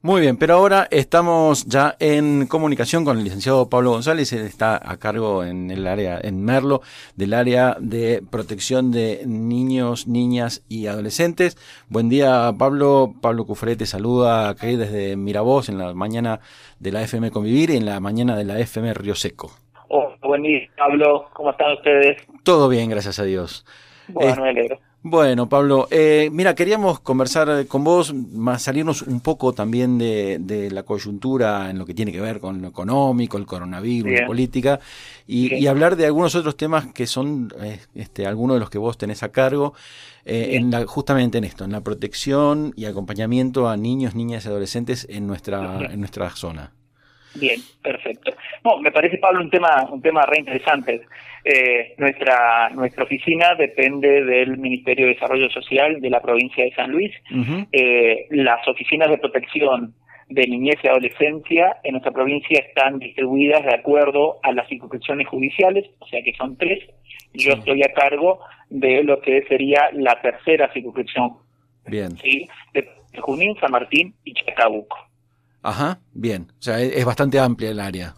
Muy 0.00 0.20
bien, 0.20 0.36
pero 0.36 0.54
ahora 0.54 0.86
estamos 0.92 1.66
ya 1.66 1.96
en 1.98 2.46
comunicación 2.46 3.04
con 3.04 3.18
el 3.18 3.24
licenciado 3.24 3.68
Pablo 3.68 3.90
González, 3.90 4.32
él 4.32 4.42
está 4.42 4.76
a 4.76 4.96
cargo 4.96 5.42
en 5.42 5.72
el 5.72 5.88
área, 5.88 6.20
en 6.22 6.44
Merlo, 6.44 6.82
del 7.16 7.34
área 7.34 7.76
de 7.80 8.22
protección 8.30 8.92
de 8.92 9.24
niños, 9.26 10.06
niñas 10.06 10.62
y 10.68 10.86
adolescentes. 10.86 11.58
Buen 11.88 12.08
día, 12.08 12.52
Pablo. 12.56 13.12
Pablo 13.20 13.44
Cufré 13.44 13.74
te 13.74 13.86
saluda 13.86 14.48
aquí 14.48 14.76
desde 14.76 15.16
Miravoz 15.16 15.68
en 15.68 15.78
la 15.78 15.92
mañana 15.94 16.38
de 16.78 16.92
la 16.92 17.02
FM 17.02 17.32
Convivir 17.32 17.70
y 17.70 17.76
en 17.76 17.84
la 17.84 17.98
mañana 17.98 18.36
de 18.36 18.44
la 18.44 18.60
FM 18.60 18.94
Río 18.94 19.16
Seco. 19.16 19.50
Oh, 19.88 20.14
buen 20.22 20.42
día, 20.42 20.60
Pablo. 20.76 21.26
¿Cómo 21.32 21.50
están 21.50 21.72
ustedes? 21.72 22.22
Todo 22.44 22.68
bien, 22.68 22.88
gracias 22.88 23.18
a 23.18 23.24
Dios. 23.24 23.66
Bueno, 24.06 24.42
me 24.42 24.50
alegro. 24.50 24.78
Bueno, 25.10 25.48
Pablo, 25.48 25.88
eh, 25.90 26.28
mira, 26.30 26.54
queríamos 26.54 27.00
conversar 27.00 27.66
con 27.66 27.82
vos, 27.82 28.12
más 28.12 28.60
salirnos 28.60 29.00
un 29.00 29.20
poco 29.20 29.54
también 29.54 29.96
de, 29.96 30.68
la 30.70 30.82
coyuntura 30.82 31.70
en 31.70 31.78
lo 31.78 31.86
que 31.86 31.94
tiene 31.94 32.12
que 32.12 32.20
ver 32.20 32.40
con 32.40 32.60
lo 32.60 32.68
económico, 32.68 33.38
el 33.38 33.46
coronavirus, 33.46 34.20
la 34.20 34.26
política, 34.26 34.80
y, 35.26 35.66
hablar 35.66 35.96
de 35.96 36.04
algunos 36.04 36.34
otros 36.34 36.58
temas 36.58 36.88
que 36.92 37.06
son 37.06 37.50
eh, 37.58 37.80
este, 37.94 38.26
algunos 38.26 38.56
de 38.56 38.60
los 38.60 38.68
que 38.68 38.76
vos 38.76 38.98
tenés 38.98 39.22
a 39.22 39.30
cargo, 39.30 39.72
eh, 40.26 40.56
en 40.56 40.70
la, 40.70 40.84
justamente 40.86 41.38
en 41.38 41.44
esto, 41.44 41.64
en 41.64 41.72
la 41.72 41.80
protección 41.80 42.74
y 42.76 42.84
acompañamiento 42.84 43.66
a 43.66 43.78
niños, 43.78 44.14
niñas 44.14 44.44
y 44.44 44.48
adolescentes 44.48 45.06
en 45.08 45.26
nuestra, 45.26 45.86
en 45.90 46.00
nuestra 46.00 46.28
zona. 46.36 46.72
Bien, 47.40 47.60
perfecto. 47.82 48.32
No, 48.64 48.78
me 48.78 48.90
parece, 48.90 49.18
Pablo, 49.18 49.40
un 49.40 49.50
tema, 49.50 49.86
un 49.90 50.02
tema 50.02 50.24
re 50.26 50.38
interesante. 50.38 51.02
Eh, 51.44 51.94
nuestra, 51.98 52.70
nuestra 52.70 53.04
oficina 53.04 53.54
depende 53.54 54.24
del 54.24 54.58
Ministerio 54.58 55.06
de 55.06 55.14
Desarrollo 55.14 55.50
Social 55.50 56.00
de 56.00 56.10
la 56.10 56.20
provincia 56.20 56.64
de 56.64 56.74
San 56.74 56.90
Luis. 56.90 57.12
eh, 57.72 58.26
las 58.30 58.66
oficinas 58.66 59.08
de 59.08 59.18
protección 59.18 59.94
de 60.28 60.46
niñez 60.46 60.76
y 60.82 60.88
adolescencia 60.88 61.78
en 61.82 61.92
nuestra 61.92 62.12
provincia 62.12 62.58
están 62.58 62.98
distribuidas 62.98 63.64
de 63.64 63.74
acuerdo 63.74 64.38
a 64.42 64.52
las 64.52 64.68
circunscripciones 64.68 65.26
judiciales, 65.26 65.86
o 66.00 66.06
sea 66.06 66.22
que 66.22 66.34
son 66.34 66.56
tres. 66.56 66.80
Yo 67.32 67.52
estoy 67.52 67.82
a 67.82 67.92
cargo 67.92 68.40
de 68.68 69.02
lo 69.04 69.20
que 69.20 69.42
sería 69.48 69.90
la 69.92 70.20
tercera 70.20 70.70
circunscripción. 70.72 71.36
Bien. 71.86 72.16
¿sí? 72.18 72.46
De 72.74 72.88
Junín, 73.20 73.56
San 73.60 73.70
Martín 73.70 74.14
y 74.24 74.34
Chacabuco. 74.34 75.07
Ajá, 75.62 75.98
bien. 76.14 76.46
O 76.58 76.62
sea, 76.62 76.80
es, 76.80 77.04
bastante 77.04 77.38
amplia 77.38 77.70
el 77.70 77.80
área. 77.80 78.14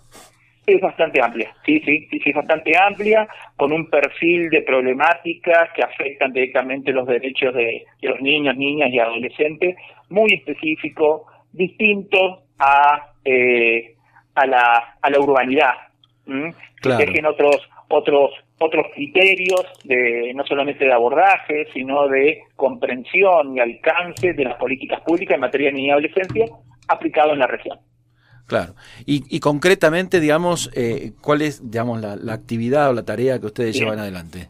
Es 0.67 0.81
bastante 0.81 1.21
amplia, 1.21 1.53
sí, 1.67 1.81
sí, 1.85 2.07
sí, 2.11 2.21
es 2.25 2.35
bastante 2.35 2.77
amplia, 2.79 3.27
con 3.57 3.73
un 3.73 3.91
perfil 3.91 4.51
de 4.51 4.63
problemáticas 4.63 5.71
que 5.75 5.83
afectan 5.83 6.33
directamente 6.33 6.93
los 6.93 7.09
derechos 7.09 7.53
de, 7.55 7.85
los 8.03 8.21
niños, 8.21 8.57
niñas 8.57 8.91
y 8.93 9.01
adolescentes, 9.01 9.75
muy 10.11 10.33
específico, 10.33 11.27
distinto 11.51 12.45
a, 12.61 13.15
eh, 13.25 13.97
a, 14.35 14.47
la, 14.47 14.97
a 15.01 15.11
la 15.11 15.19
urbanidad, 15.19 15.75
que 16.81 16.89
dejen 16.91 17.27
otros, 17.27 17.69
otros, 17.89 18.31
otros 18.61 18.87
criterios 18.95 19.67
de 19.83 20.33
no 20.37 20.45
solamente 20.47 20.85
de 20.85 20.93
abordaje, 20.93 21.67
sino 21.73 22.07
de 22.07 22.43
comprensión 22.55 23.57
y 23.57 23.61
alcance 23.61 24.35
de 24.35 24.45
las 24.45 24.55
políticas 24.55 25.01
públicas 25.01 25.35
en 25.35 25.41
materia 25.41 25.69
de 25.69 25.73
niñez 25.73 25.89
y 25.89 25.91
adolescencia 25.91 26.47
aplicado 26.93 27.33
en 27.33 27.39
la 27.39 27.47
región. 27.47 27.79
Claro. 28.51 28.75
Y, 29.07 29.39
concretamente, 29.39 30.19
digamos, 30.19 30.73
eh, 30.75 31.13
¿cuál 31.23 31.43
es, 31.43 31.71
digamos, 31.71 32.01
la, 32.01 32.35
actividad 32.35 32.91
o 32.91 32.93
la 32.93 33.05
tarea 33.05 33.39
que 33.39 33.47
ustedes 33.47 33.79
llevan 33.79 34.01
adelante? 34.01 34.49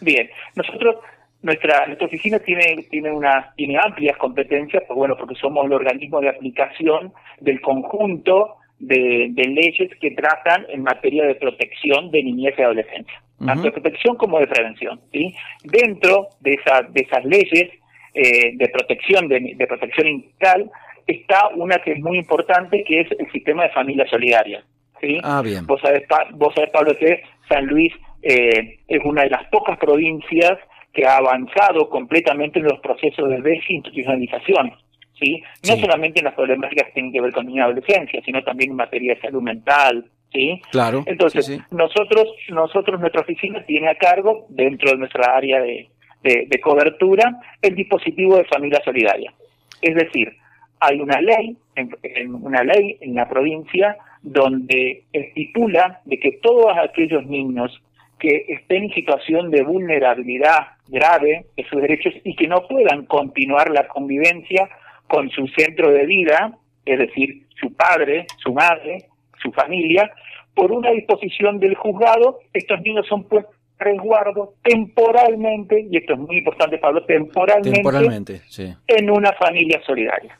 Bien, 0.00 0.30
nosotros, 0.54 0.96
nuestra, 1.42 1.86
nuestra 1.86 2.06
oficina 2.06 2.38
tiene, 2.38 2.86
tiene, 2.88 3.10
una, 3.10 3.52
tiene 3.56 3.78
amplias 3.78 4.16
competencias, 4.16 4.84
pues 4.86 4.96
bueno, 4.96 5.16
porque 5.18 5.34
somos 5.34 5.66
el 5.66 5.72
organismo 5.72 6.20
de 6.20 6.28
aplicación 6.28 7.12
del 7.40 7.60
conjunto 7.60 8.58
de, 8.78 9.32
leyes 9.34 9.90
que 10.00 10.12
tratan 10.12 10.64
en 10.68 10.84
materia 10.84 11.26
de 11.26 11.34
protección 11.34 12.12
de 12.12 12.22
niñez 12.22 12.54
y 12.56 12.62
adolescencia, 12.62 13.22
tanto 13.44 13.64
de 13.64 13.72
protección 13.72 14.16
como 14.16 14.38
de 14.38 14.46
prevención. 14.46 15.00
¿sí? 15.12 15.34
Dentro 15.64 16.28
de, 16.38 16.54
esa, 16.54 16.82
de 16.82 17.00
esas 17.00 17.24
leyes 17.24 17.70
eh, 18.14 18.52
de 18.54 18.68
protección 18.68 19.26
de, 19.26 19.54
de 19.56 19.66
protección 19.66 20.06
integral 20.06 20.70
está 21.06 21.48
una 21.54 21.78
que 21.78 21.92
es 21.92 22.00
muy 22.00 22.18
importante, 22.18 22.84
que 22.84 23.00
es 23.00 23.08
el 23.18 23.30
sistema 23.30 23.64
de 23.64 23.70
familia 23.70 24.06
solidaria. 24.08 24.62
¿sí? 25.00 25.18
Ah, 25.22 25.42
bien. 25.42 25.66
Vos 25.66 25.80
sabés, 25.80 26.04
vos 26.34 26.54
sabés, 26.54 26.70
Pablo, 26.70 26.96
que 26.96 27.22
San 27.48 27.66
Luis 27.66 27.92
eh, 28.22 28.78
es 28.86 29.00
una 29.04 29.22
de 29.22 29.30
las 29.30 29.44
pocas 29.48 29.78
provincias 29.78 30.58
que 30.92 31.06
ha 31.06 31.16
avanzado 31.16 31.88
completamente 31.88 32.58
en 32.58 32.66
los 32.66 32.78
procesos 32.80 33.28
de 33.28 33.40
desinstitucionalización. 33.40 34.72
¿sí? 35.18 35.42
No 35.68 35.76
solamente 35.76 36.20
en 36.20 36.26
las 36.26 36.34
problemáticas 36.34 36.88
que 36.88 36.92
tienen 36.92 37.12
que 37.12 37.20
ver 37.20 37.32
con 37.32 37.46
niña 37.46 37.62
y 37.62 37.64
adolescencia, 37.64 38.20
sino 38.24 38.42
también 38.42 38.70
en 38.70 38.76
materia 38.76 39.14
de 39.14 39.20
salud 39.20 39.42
mental, 39.42 40.04
¿sí? 40.32 40.60
Claro. 40.70 41.02
Entonces, 41.06 41.60
nosotros, 41.70 42.28
nosotros, 42.48 43.00
nuestra 43.00 43.22
oficina 43.22 43.64
tiene 43.64 43.88
a 43.88 43.94
cargo, 43.94 44.46
dentro 44.50 44.90
de 44.90 44.98
nuestra 44.98 45.36
área 45.36 45.60
de, 45.60 45.88
de 46.22 46.60
cobertura, 46.60 47.40
el 47.60 47.74
dispositivo 47.74 48.36
de 48.36 48.44
familia 48.44 48.80
solidaria. 48.84 49.32
Es 49.80 49.94
decir, 49.94 50.32
hay 50.82 51.00
una 51.00 51.20
ley, 51.20 51.56
en, 51.76 52.34
una 52.34 52.64
ley 52.64 52.98
en 53.00 53.14
la 53.14 53.28
provincia 53.28 53.96
donde 54.22 55.04
estipula 55.12 56.00
de 56.04 56.18
que 56.18 56.32
todos 56.42 56.76
aquellos 56.76 57.24
niños 57.26 57.80
que 58.18 58.44
estén 58.48 58.84
en 58.84 58.94
situación 58.94 59.50
de 59.50 59.62
vulnerabilidad 59.62 60.76
grave 60.88 61.46
de 61.56 61.64
sus 61.64 61.80
derechos 61.80 62.14
y 62.24 62.34
que 62.36 62.48
no 62.48 62.66
puedan 62.68 63.06
continuar 63.06 63.70
la 63.70 63.86
convivencia 63.88 64.68
con 65.06 65.30
su 65.30 65.46
centro 65.48 65.90
de 65.90 66.06
vida, 66.06 66.56
es 66.84 66.98
decir, 66.98 67.42
su 67.60 67.72
padre, 67.74 68.26
su 68.38 68.52
madre, 68.52 69.06
su 69.40 69.52
familia, 69.52 70.10
por 70.54 70.72
una 70.72 70.90
disposición 70.90 71.58
del 71.60 71.74
juzgado, 71.74 72.40
estos 72.52 72.80
niños 72.82 73.06
son 73.06 73.24
puestos 73.24 73.54
resguardo 73.82 74.54
temporalmente, 74.62 75.86
y 75.90 75.96
esto 75.96 76.14
es 76.14 76.18
muy 76.18 76.38
importante, 76.38 76.78
Pablo, 76.78 77.04
temporalmente, 77.04 77.70
temporalmente 77.72 78.40
en 78.86 79.10
una 79.10 79.32
familia 79.32 79.80
solidaria. 79.84 80.38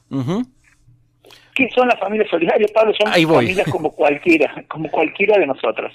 ¿Qué 1.54 1.68
son 1.74 1.88
las 1.88 2.00
familias 2.00 2.30
solidarias, 2.30 2.70
Pablo? 2.72 2.94
Son 2.94 3.12
familias 3.12 3.68
como 3.70 3.90
cualquiera, 3.92 4.64
como 4.68 4.90
cualquiera 4.90 5.38
de 5.38 5.46
nosotros. 5.46 5.92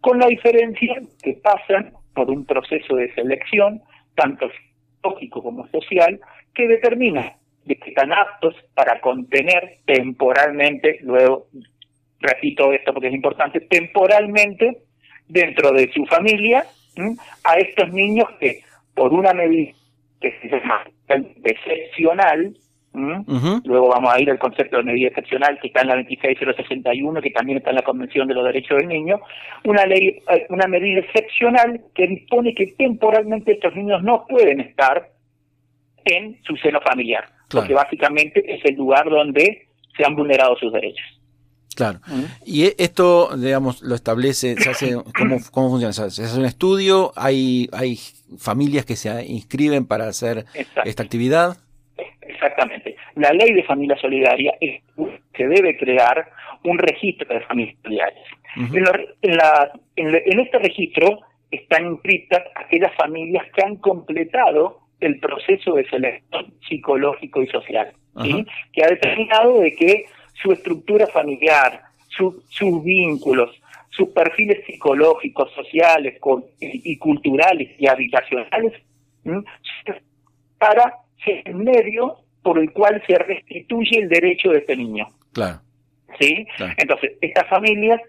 Con 0.00 0.18
la 0.18 0.26
diferencia 0.26 1.00
que 1.22 1.34
pasan 1.42 1.92
por 2.14 2.30
un 2.30 2.44
proceso 2.44 2.96
de 2.96 3.12
selección, 3.14 3.82
tanto 4.14 4.48
psicológico 4.50 5.42
como 5.42 5.66
social, 5.68 6.20
que 6.54 6.68
determina 6.68 7.36
que 7.66 7.78
están 7.86 8.12
aptos 8.12 8.54
para 8.74 9.00
contener 9.00 9.78
temporalmente, 9.84 10.98
luego 11.02 11.46
repito 12.18 12.72
esto 12.72 12.92
porque 12.92 13.08
es 13.08 13.14
importante, 13.14 13.60
temporalmente 13.60 14.82
dentro 15.30 15.72
de 15.72 15.90
su 15.92 16.04
familia 16.06 16.64
a 17.44 17.54
estos 17.54 17.92
niños 17.92 18.28
que 18.38 18.62
por 18.94 19.12
una 19.12 19.32
medida 19.32 19.72
que 20.20 20.32
se 20.42 20.48
llama 20.48 20.84
excepcional, 21.44 22.54
luego 22.92 23.88
vamos 23.88 24.12
a 24.12 24.20
ir 24.20 24.30
al 24.30 24.38
concepto 24.38 24.76
de 24.78 24.82
medida 24.82 25.08
excepcional 25.08 25.58
que 25.60 25.68
está 25.68 25.82
en 25.82 25.88
la 25.88 25.96
26061, 25.96 27.22
que 27.22 27.30
también 27.30 27.58
está 27.58 27.70
en 27.70 27.76
la 27.76 27.82
Convención 27.82 28.28
de 28.28 28.34
los 28.34 28.44
Derechos 28.44 28.78
del 28.78 28.88
Niño, 28.88 29.20
una 29.64 29.86
ley, 29.86 30.20
eh, 30.30 30.46
una 30.50 30.66
medida 30.66 31.00
excepcional 31.00 31.80
que 31.94 32.06
dispone 32.06 32.54
que 32.54 32.66
temporalmente 32.78 33.52
estos 33.52 33.74
niños 33.74 34.02
no 34.02 34.26
pueden 34.28 34.60
estar 34.60 35.08
en 36.04 36.38
su 36.42 36.56
seno 36.56 36.80
familiar, 36.80 37.24
porque 37.48 37.74
básicamente 37.74 38.42
es 38.46 38.64
el 38.64 38.74
lugar 38.74 39.08
donde 39.08 39.66
se 39.96 40.04
han 40.04 40.16
vulnerado 40.16 40.56
sus 40.56 40.72
derechos. 40.72 41.19
Claro. 41.80 42.00
Y 42.44 42.66
e, 42.66 42.74
esto, 42.78 43.36
digamos, 43.36 43.82
lo 43.82 43.94
establece, 43.94 44.56
se 44.56 44.70
hace, 44.70 44.94
¿cómo, 45.16 45.38
cómo 45.50 45.70
funciona? 45.70 45.92
¿Se 45.92 46.24
hace 46.24 46.38
un 46.38 46.44
estudio? 46.44 47.12
¿Hay, 47.16 47.68
hay 47.72 47.96
familias 48.38 48.84
que 48.84 48.96
se 48.96 49.24
inscriben 49.24 49.86
para 49.86 50.08
hacer 50.08 50.44
esta 50.84 51.02
actividad? 51.02 51.56
Exactamente. 52.20 52.96
La 53.16 53.32
ley 53.32 53.52
de 53.52 53.64
familia 53.64 53.96
solidaria 54.00 54.54
es 54.60 54.82
que 55.32 55.48
debe 55.48 55.76
crear 55.76 56.30
un 56.64 56.78
registro 56.78 57.32
de 57.32 57.40
familias 57.46 57.76
solidarias. 57.82 58.28
en, 59.22 59.36
la, 59.36 59.72
en, 59.96 60.40
este 60.40 60.58
registro 60.58 61.20
están 61.50 61.86
inscritas 61.86 62.42
aquellas 62.54 62.94
familias 62.94 63.46
que 63.54 63.62
han 63.64 63.76
completado 63.76 64.80
el 65.00 65.18
proceso 65.18 65.74
de 65.74 65.88
selección 65.88 66.52
psicológico 66.68 67.42
y 67.42 67.46
social, 67.48 67.92
que 68.72 68.84
ha 68.84 68.88
determinado 68.88 69.60
de 69.60 69.72
que 69.72 70.04
su 70.42 70.52
estructura 70.52 71.06
familiar, 71.08 71.82
sus 72.08 72.84
vínculos, 72.84 73.50
sus 73.90 74.08
perfiles 74.10 74.64
psicológicos, 74.66 75.52
sociales 75.52 76.18
y, 76.60 76.96
culturales 76.98 77.70
y 77.78 77.86
habitacionales, 77.86 78.72
para 80.58 80.94
ser 81.24 81.42
el 81.44 81.56
medio 81.56 82.18
por 82.42 82.58
el 82.58 82.72
cual 82.72 83.02
se 83.06 83.16
restituye 83.16 84.00
el 84.00 84.08
derecho 84.08 84.50
de 84.50 84.58
este 84.58 84.76
niño. 84.76 85.06
Claro. 85.32 85.60
¿Sí? 86.18 86.46
Entonces, 86.76 87.12
estas 87.20 87.48
familias 87.48 88.00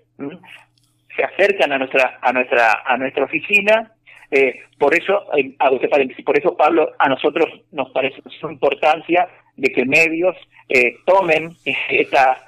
se 1.15 1.23
acercan 1.23 1.71
a 1.73 1.77
nuestra 1.77 2.19
a 2.21 2.31
nuestra 2.33 2.83
a 2.85 2.97
nuestra 2.97 3.25
oficina 3.25 3.91
eh, 4.31 4.61
por 4.79 4.95
eso, 4.95 5.25
eh, 5.35 5.53
por 6.25 6.39
eso 6.39 6.55
Pablo, 6.55 6.93
a 6.97 7.09
nosotros 7.09 7.49
nos 7.73 7.91
parece 7.91 8.21
su 8.39 8.49
importancia 8.49 9.27
de 9.57 9.71
que 9.71 9.85
medios 9.85 10.35
eh, 10.69 10.95
tomen 11.05 11.51
esta, 11.89 12.43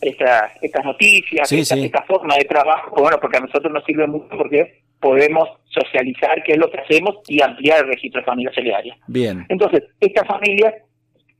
esta, 0.00 0.52
estas 0.60 0.84
noticias, 0.84 1.50
esta, 1.50 2.02
forma 2.02 2.36
de 2.36 2.44
trabajo, 2.44 2.96
bueno, 2.96 3.18
porque 3.20 3.38
a 3.38 3.40
nosotros 3.40 3.72
nos 3.72 3.84
sirve 3.84 4.06
mucho 4.06 4.28
porque 4.36 4.82
podemos 5.00 5.48
socializar 5.66 6.42
qué 6.44 6.52
es 6.52 6.58
lo 6.58 6.70
que 6.70 6.78
hacemos 6.78 7.16
y 7.28 7.42
ampliar 7.42 7.80
el 7.80 7.88
registro 7.88 8.20
de 8.20 8.24
familias 8.24 8.54
solidarias. 8.54 8.96
Bien. 9.06 9.44
Entonces, 9.48 9.84
estas 10.00 10.26
familias 10.26 10.74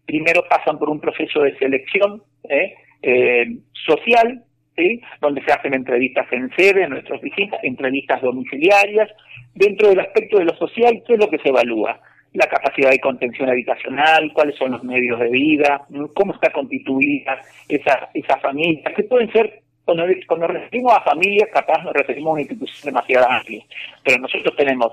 primero 0.06 0.44
pasan 0.48 0.78
por 0.78 0.90
un 0.90 1.00
proceso 1.00 1.40
de 1.40 1.56
selección 1.58 2.22
¿eh? 2.48 2.74
Eh, 3.02 3.46
social, 3.86 4.44
¿sí? 4.76 5.00
donde 5.20 5.42
se 5.44 5.52
hacen 5.52 5.74
entrevistas 5.74 6.26
en 6.32 6.50
sede, 6.56 6.84
en 6.84 6.90
nuestras 6.90 7.18
oficinas, 7.18 7.58
entrevistas 7.62 8.20
domiciliarias. 8.22 9.10
Dentro 9.54 9.88
del 9.88 10.00
aspecto 10.00 10.38
de 10.38 10.44
lo 10.44 10.54
social, 10.56 11.02
¿qué 11.06 11.14
es 11.14 11.18
lo 11.18 11.30
que 11.30 11.38
se 11.38 11.48
evalúa? 11.48 12.00
La 12.34 12.46
capacidad 12.46 12.90
de 12.90 13.00
contención 13.00 13.48
habitacional, 13.48 14.32
cuáles 14.32 14.56
son 14.56 14.72
los 14.72 14.84
medios 14.84 15.18
de 15.18 15.30
vida, 15.30 15.86
cómo 16.14 16.34
está 16.34 16.50
constituida 16.52 17.40
esa, 17.68 18.10
esa 18.12 18.36
familia, 18.38 18.92
que 18.94 19.04
pueden 19.04 19.32
ser 19.32 19.62
cuando, 19.84 20.04
cuando 20.26 20.46
referimos 20.46 20.92
a 20.92 21.02
familias, 21.02 21.48
capaz 21.52 21.82
nos 21.84 21.92
referimos 21.92 22.30
a 22.30 22.32
una 22.32 22.40
institución 22.42 22.80
demasiado 22.84 23.30
amplia, 23.30 23.64
pero 24.02 24.18
nosotros 24.18 24.56
tenemos 24.56 24.92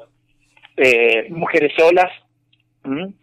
eh, 0.78 1.28
mujeres 1.30 1.72
solas, 1.78 2.12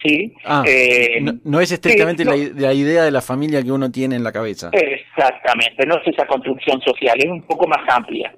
Sí. 0.02 0.34
Ah, 0.44 0.62
eh, 0.66 1.20
no, 1.42 1.60
es 1.60 1.72
estrictamente 1.72 2.24
la, 2.24 2.72
idea 2.72 3.02
de 3.02 3.10
la 3.10 3.20
familia 3.20 3.62
que 3.62 3.72
uno 3.72 3.90
tiene 3.90 4.14
en 4.14 4.22
la 4.22 4.30
cabeza. 4.30 4.70
Exactamente, 4.72 5.84
no 5.84 5.96
es 5.96 6.06
esa 6.06 6.26
construcción 6.26 6.80
social, 6.80 7.18
es 7.18 7.30
un 7.30 7.42
poco 7.42 7.66
más 7.66 7.80
amplia. 7.88 8.32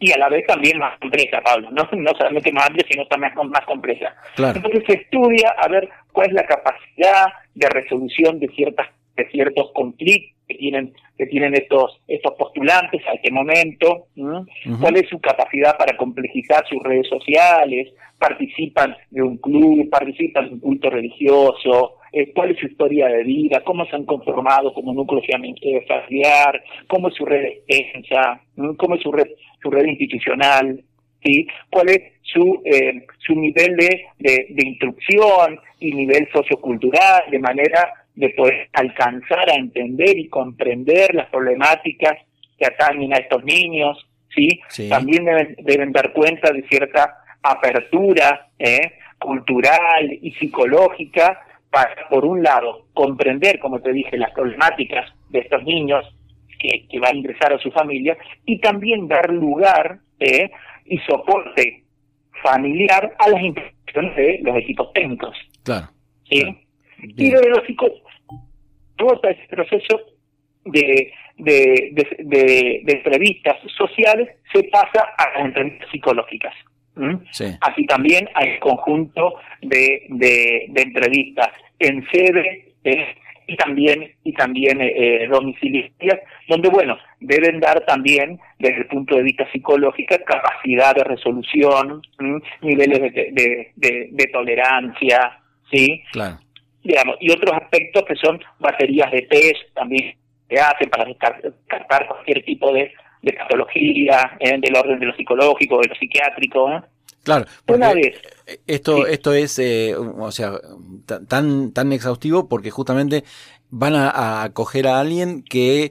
Y 0.00 0.12
a 0.12 0.18
la 0.18 0.28
vez 0.28 0.46
también 0.46 0.78
más 0.78 0.98
compleja, 0.98 1.42
Pablo. 1.42 1.70
No, 1.70 1.86
no 1.92 2.10
solamente 2.16 2.52
más 2.52 2.68
amplia, 2.68 2.86
sino 2.90 3.06
también 3.06 3.32
más 3.34 3.64
compleja. 3.66 4.14
Entonces 4.38 4.82
se 4.86 4.94
estudia 4.94 5.54
a 5.58 5.68
ver 5.68 5.88
cuál 6.12 6.28
es 6.28 6.32
la 6.32 6.46
capacidad 6.46 7.26
de 7.54 7.68
resolución 7.68 8.38
de 8.38 8.48
ciertas 8.48 8.88
de 9.16 9.28
ciertos 9.30 9.70
conflictos 9.72 10.36
que 10.46 10.54
tienen 10.54 10.94
que 11.18 11.26
tienen 11.26 11.54
estos 11.54 12.00
estos 12.06 12.34
postulantes 12.34 13.02
a 13.06 13.14
este 13.14 13.30
momento, 13.30 14.06
cuál 14.80 14.96
es 14.96 15.08
su 15.08 15.18
capacidad 15.18 15.76
para 15.76 15.96
complejizar 15.96 16.64
sus 16.68 16.82
redes 16.82 17.08
sociales, 17.08 17.92
participan 18.18 18.96
de 19.10 19.22
un 19.22 19.38
club, 19.38 19.88
participan 19.90 20.46
de 20.46 20.54
un 20.54 20.60
culto 20.60 20.90
religioso, 20.90 21.96
eh, 22.12 22.32
cuál 22.32 22.50
es 22.50 22.58
su 22.58 22.66
historia 22.66 23.08
de 23.08 23.24
vida, 23.24 23.62
cómo 23.64 23.84
se 23.86 23.96
han 23.96 24.04
conformado 24.04 24.72
como 24.72 24.94
núcleo 24.94 25.22
familiar, 25.88 26.62
cómo 26.86 27.08
es 27.08 27.14
su 27.14 27.26
red 27.26 27.42
de 27.42 27.62
defensa, 27.66 28.40
cómo 28.76 28.94
es 28.94 29.02
su 29.02 29.12
red 29.12 29.28
su 29.62 29.70
red 29.70 29.86
institucional, 29.86 30.80
¿sí? 31.24 31.46
cuál 31.70 31.88
es 31.88 32.02
su 32.22 32.62
eh, 32.64 33.04
su 33.18 33.34
nivel 33.34 33.76
de, 33.76 34.04
de, 34.18 34.46
de 34.50 34.66
instrucción 34.66 35.58
y 35.80 35.92
nivel 35.92 36.28
sociocultural, 36.32 37.24
de 37.30 37.38
manera 37.38 38.05
de 38.16 38.30
poder 38.30 38.68
alcanzar 38.72 39.48
a 39.50 39.54
entender 39.54 40.18
y 40.18 40.28
comprender 40.28 41.14
las 41.14 41.28
problemáticas 41.28 42.18
que 42.58 42.66
atañen 42.66 43.12
a 43.12 43.18
estos 43.18 43.44
niños, 43.44 44.06
¿sí? 44.34 44.60
También 44.88 45.24
deben, 45.24 45.56
deben 45.62 45.92
dar 45.92 46.12
cuenta 46.12 46.50
de 46.50 46.62
cierta 46.62 47.18
apertura 47.42 48.48
¿eh? 48.58 48.92
cultural 49.18 50.10
y 50.20 50.32
psicológica 50.32 51.40
para, 51.70 52.08
por 52.08 52.24
un 52.24 52.42
lado, 52.42 52.86
comprender, 52.94 53.58
como 53.58 53.80
te 53.80 53.92
dije, 53.92 54.16
las 54.16 54.32
problemáticas 54.32 55.12
de 55.28 55.40
estos 55.40 55.62
niños 55.64 56.04
que, 56.58 56.86
que 56.88 56.98
van 56.98 57.14
a 57.14 57.18
ingresar 57.18 57.52
a 57.52 57.58
su 57.58 57.70
familia 57.70 58.16
y 58.46 58.58
también 58.60 59.08
dar 59.08 59.30
lugar 59.30 59.98
¿eh? 60.18 60.50
y 60.86 60.98
soporte 61.00 61.84
familiar 62.42 63.14
a 63.18 63.28
las 63.28 63.42
instituciones 63.42 64.16
de 64.16 64.40
los 64.42 64.56
equipos 64.56 64.92
técnicos. 64.94 65.36
Claro. 65.62 65.88
¿sí? 66.30 66.65
Y 66.98 67.30
de 67.30 67.48
los 67.48 67.62
todo 68.96 69.20
ese 69.24 69.46
proceso 69.48 70.00
de, 70.64 71.12
de, 71.38 72.12
de, 72.18 72.82
entrevistas 72.86 73.56
sociales 73.76 74.28
se 74.52 74.64
pasa 74.64 75.06
a 75.18 75.30
las 75.38 75.46
entrevistas 75.46 75.88
psicológicas. 75.90 76.54
Así 77.60 77.84
también 77.86 78.26
hay 78.34 78.58
conjunto 78.58 79.34
de, 79.60 80.06
de, 80.08 80.82
entrevistas 80.82 81.50
en 81.78 82.06
sede 82.10 82.72
eh, 82.84 83.14
y 83.46 83.56
también 83.56 84.12
y 84.24 84.32
también 84.32 84.78
eh, 84.80 85.28
domiciliarias, 85.30 86.20
donde 86.48 86.70
bueno 86.70 86.96
deben 87.20 87.60
dar 87.60 87.84
también 87.84 88.40
desde 88.58 88.78
el 88.78 88.86
punto 88.86 89.14
de 89.14 89.24
vista 89.24 89.46
psicológico 89.52 90.16
capacidad 90.24 90.94
de 90.94 91.04
resolución, 91.04 92.00
niveles 92.62 93.12
de, 93.14 93.72
de, 93.76 94.08
de, 94.10 94.26
tolerancia, 94.32 95.38
sí, 95.70 96.02
claro 96.12 96.38
digamos, 96.86 97.16
y 97.20 97.30
otros 97.30 97.52
aspectos 97.60 98.04
que 98.06 98.14
son 98.16 98.40
baterías 98.58 99.10
de 99.10 99.22
test 99.22 99.74
también 99.74 100.16
se 100.48 100.60
hacen 100.60 100.88
para 100.88 101.04
descartar 101.04 102.06
cualquier 102.06 102.44
tipo 102.44 102.72
de, 102.72 102.92
patología 103.36 104.36
eh, 104.38 104.56
del 104.60 104.76
orden 104.76 105.00
de 105.00 105.06
lo 105.06 105.16
psicológico, 105.16 105.80
de 105.80 105.88
lo 105.88 105.94
psiquiátrico. 105.96 106.70
¿eh? 106.70 106.80
Claro, 107.24 107.44
porque 107.64 108.14
esto, 108.68 109.06
esto 109.08 109.34
es, 109.34 109.58
eh, 109.58 109.96
o 109.96 110.30
sea, 110.30 110.52
tan, 111.28 111.72
tan 111.72 111.92
exhaustivo 111.92 112.48
porque 112.48 112.70
justamente 112.70 113.24
van 113.68 113.96
a, 113.96 114.44
acoger 114.44 114.86
a 114.86 115.00
alguien 115.00 115.42
que 115.42 115.90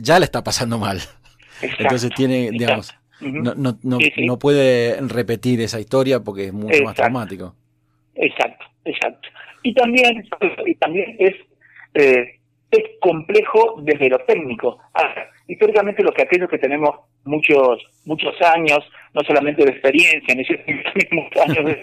ya 0.00 0.20
le 0.20 0.24
está 0.24 0.44
pasando 0.44 0.78
mal. 0.78 1.00
Entonces 1.62 2.10
tiene, 2.14 2.50
digamos, 2.52 2.94
no, 3.20 3.54
no, 3.56 3.76
no, 3.82 3.98
no, 4.16 4.38
puede 4.38 5.00
repetir 5.00 5.60
esa 5.60 5.80
historia 5.80 6.20
porque 6.20 6.46
es 6.46 6.52
mucho 6.52 6.84
más 6.84 6.94
traumático. 6.94 7.56
Exacto, 8.14 8.64
exacto 8.84 9.28
y 9.62 9.74
también, 9.74 10.24
y 10.66 10.74
también 10.76 11.16
es, 11.18 11.34
eh, 11.94 12.38
es 12.70 12.84
complejo 13.00 13.80
desde 13.82 14.08
lo 14.08 14.18
técnico. 14.20 14.78
históricamente 15.46 16.02
los 16.02 16.12
que 16.14 16.22
aquellos 16.22 16.50
que 16.50 16.58
tenemos 16.58 16.90
muchos 17.24 17.82
muchos 18.04 18.34
años, 18.42 18.80
no 19.14 19.22
solamente 19.22 19.64
de 19.64 19.70
experiencia, 19.70 20.32
en 20.32 20.40
esos 20.40 20.56
mismos 20.66 21.26
años, 21.46 21.76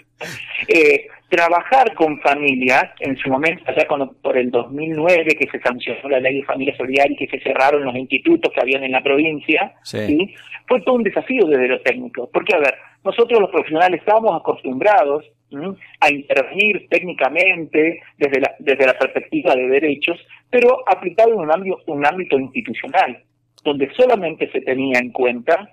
eh, 0.68 1.08
trabajar 1.30 1.94
con 1.96 2.20
familias, 2.22 2.86
en 3.00 3.16
su 3.18 3.30
momento, 3.30 3.64
allá 3.68 3.88
cuando, 3.88 4.12
por 4.22 4.38
el 4.38 4.52
2009 4.52 5.36
que 5.38 5.48
se 5.50 5.60
sancionó 5.60 6.10
la 6.10 6.20
ley 6.20 6.42
de 6.42 6.46
familia 6.46 6.76
solidaria 6.76 7.14
y 7.14 7.28
que 7.28 7.38
se 7.38 7.44
cerraron 7.44 7.84
los 7.84 7.96
institutos 7.96 8.52
que 8.54 8.62
habían 8.62 8.84
en 8.84 8.92
la 8.92 9.04
provincia, 9.04 9.74
fue 10.68 10.82
todo 10.82 10.96
un 10.96 11.04
desafío 11.04 11.46
desde 11.46 11.68
lo 11.68 11.82
técnico. 11.82 12.30
Porque, 12.32 12.56
a 12.56 12.60
ver, 12.60 12.76
nosotros 13.04 13.40
los 13.40 13.52
profesionales 13.52 14.00
estábamos 14.00 14.40
acostumbrados 14.40 15.26
a 16.00 16.12
intervenir 16.12 16.88
técnicamente 16.90 18.02
desde 18.18 18.42
la, 18.42 18.56
desde 18.60 18.86
la 18.86 18.98
perspectiva 18.98 19.56
de 19.56 19.68
derechos, 19.68 20.20
pero 20.50 20.84
aplicado 20.88 21.34
en 21.34 21.40
un 21.40 21.52
ámbito, 21.52 21.78
un 21.88 22.06
ámbito 22.06 22.40
institucional, 22.40 23.24
donde 23.64 23.92
solamente 23.94 24.50
se 24.52 24.62
tenía 24.62 25.00
en 25.00 25.12
cuenta 25.12 25.70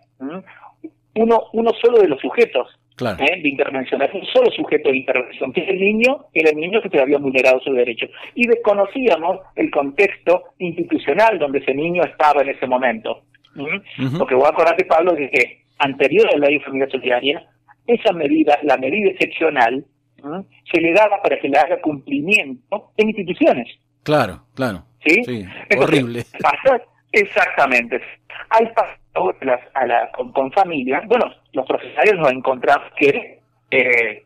uno, 1.14 1.42
uno 1.52 1.70
solo 1.80 2.00
de 2.00 2.08
los 2.08 2.20
sujetos 2.20 2.68
¿eh? 3.00 3.42
de 3.42 3.48
intervención, 3.48 4.00
un 4.00 4.26
solo 4.26 4.50
sujeto 4.50 4.90
de 4.90 4.96
intervención, 4.98 5.52
que 5.52 5.62
es 5.62 5.68
el 5.68 5.80
niño, 5.80 6.26
era 6.32 6.50
el 6.50 6.56
niño 6.56 6.80
que 6.82 6.88
se 6.88 7.00
había 7.00 7.18
vulnerado 7.18 7.60
sus 7.60 7.74
derechos. 7.74 8.10
Y 8.34 8.46
desconocíamos 8.46 9.40
el 9.56 9.70
contexto 9.70 10.44
institucional 10.58 11.38
donde 11.38 11.58
ese 11.58 11.74
niño 11.74 12.02
estaba 12.04 12.42
en 12.42 12.50
ese 12.50 12.66
momento. 12.66 13.22
Lo 13.54 14.26
que 14.26 14.34
voy 14.34 14.46
a 14.46 14.50
acordarte, 14.50 14.84
Pablo, 14.84 15.14
es 15.16 15.30
que 15.30 15.62
anterior 15.78 16.26
a 16.28 16.38
la 16.38 16.46
ley 16.46 16.58
de 16.58 16.64
familia 16.64 16.88
solidaria, 16.88 17.46
esa 17.92 18.12
medida, 18.12 18.58
la 18.62 18.76
medida 18.76 19.10
excepcional, 19.10 19.84
se 20.72 20.80
le 20.80 20.92
daba 20.92 21.20
para 21.20 21.38
que 21.38 21.48
le 21.48 21.58
haga 21.58 21.80
cumplimiento 21.80 22.92
en 22.96 23.08
instituciones. 23.08 23.68
Claro, 24.02 24.42
claro. 24.54 24.84
Sí, 25.04 25.44
horrible. 25.76 26.24
exactamente. 27.12 28.00
Hay 28.50 28.66
pasado 28.66 29.34
a 29.74 29.86
la, 29.86 30.10
con, 30.12 30.52
familia, 30.52 31.02
bueno, 31.06 31.26
los 31.52 31.66
profesionales 31.66 32.14
nos 32.18 32.32
encontramos 32.32 32.88
que 32.96 33.40
eh, 33.70 34.24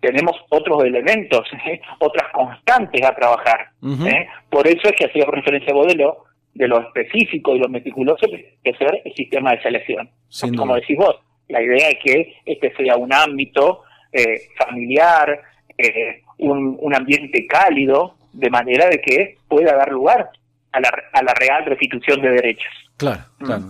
tenemos 0.00 0.36
otros 0.50 0.84
elementos, 0.84 1.48
¿eh? 1.66 1.80
otras 2.00 2.30
constantes 2.32 3.02
a 3.04 3.14
trabajar. 3.14 3.68
¿eh? 4.06 4.26
Por 4.50 4.66
eso 4.66 4.88
es 4.88 4.92
que 4.92 5.06
hacía 5.06 5.24
referencia 5.26 5.72
a 5.72 5.76
Bodelo 5.76 6.24
de 6.54 6.68
lo 6.68 6.80
específico 6.80 7.54
y 7.54 7.58
lo 7.58 7.68
meticuloso 7.68 8.26
que 8.28 8.74
ser 8.74 9.02
el 9.04 9.14
sistema 9.14 9.52
de 9.52 9.62
selección. 9.62 10.10
Como 10.56 10.74
decís 10.74 10.96
vos, 10.96 11.16
la 11.48 11.62
idea 11.62 11.90
es 11.90 11.98
que 12.02 12.34
este 12.46 12.74
sea 12.76 12.96
un 12.96 13.12
ámbito 13.12 13.82
eh, 14.12 14.48
familiar, 14.56 15.40
eh, 15.76 16.22
un, 16.38 16.76
un, 16.80 16.94
ambiente 16.94 17.46
cálido, 17.46 18.14
de 18.32 18.50
manera 18.50 18.88
de 18.88 19.00
que 19.00 19.38
pueda 19.48 19.74
dar 19.74 19.90
lugar 19.90 20.30
a 20.72 20.80
la, 20.80 20.92
a 21.12 21.22
la 21.22 21.34
real 21.34 21.64
restitución 21.66 22.20
de 22.22 22.30
derechos. 22.30 22.72
Claro, 22.96 23.22
mm. 23.38 23.44
claro. 23.44 23.64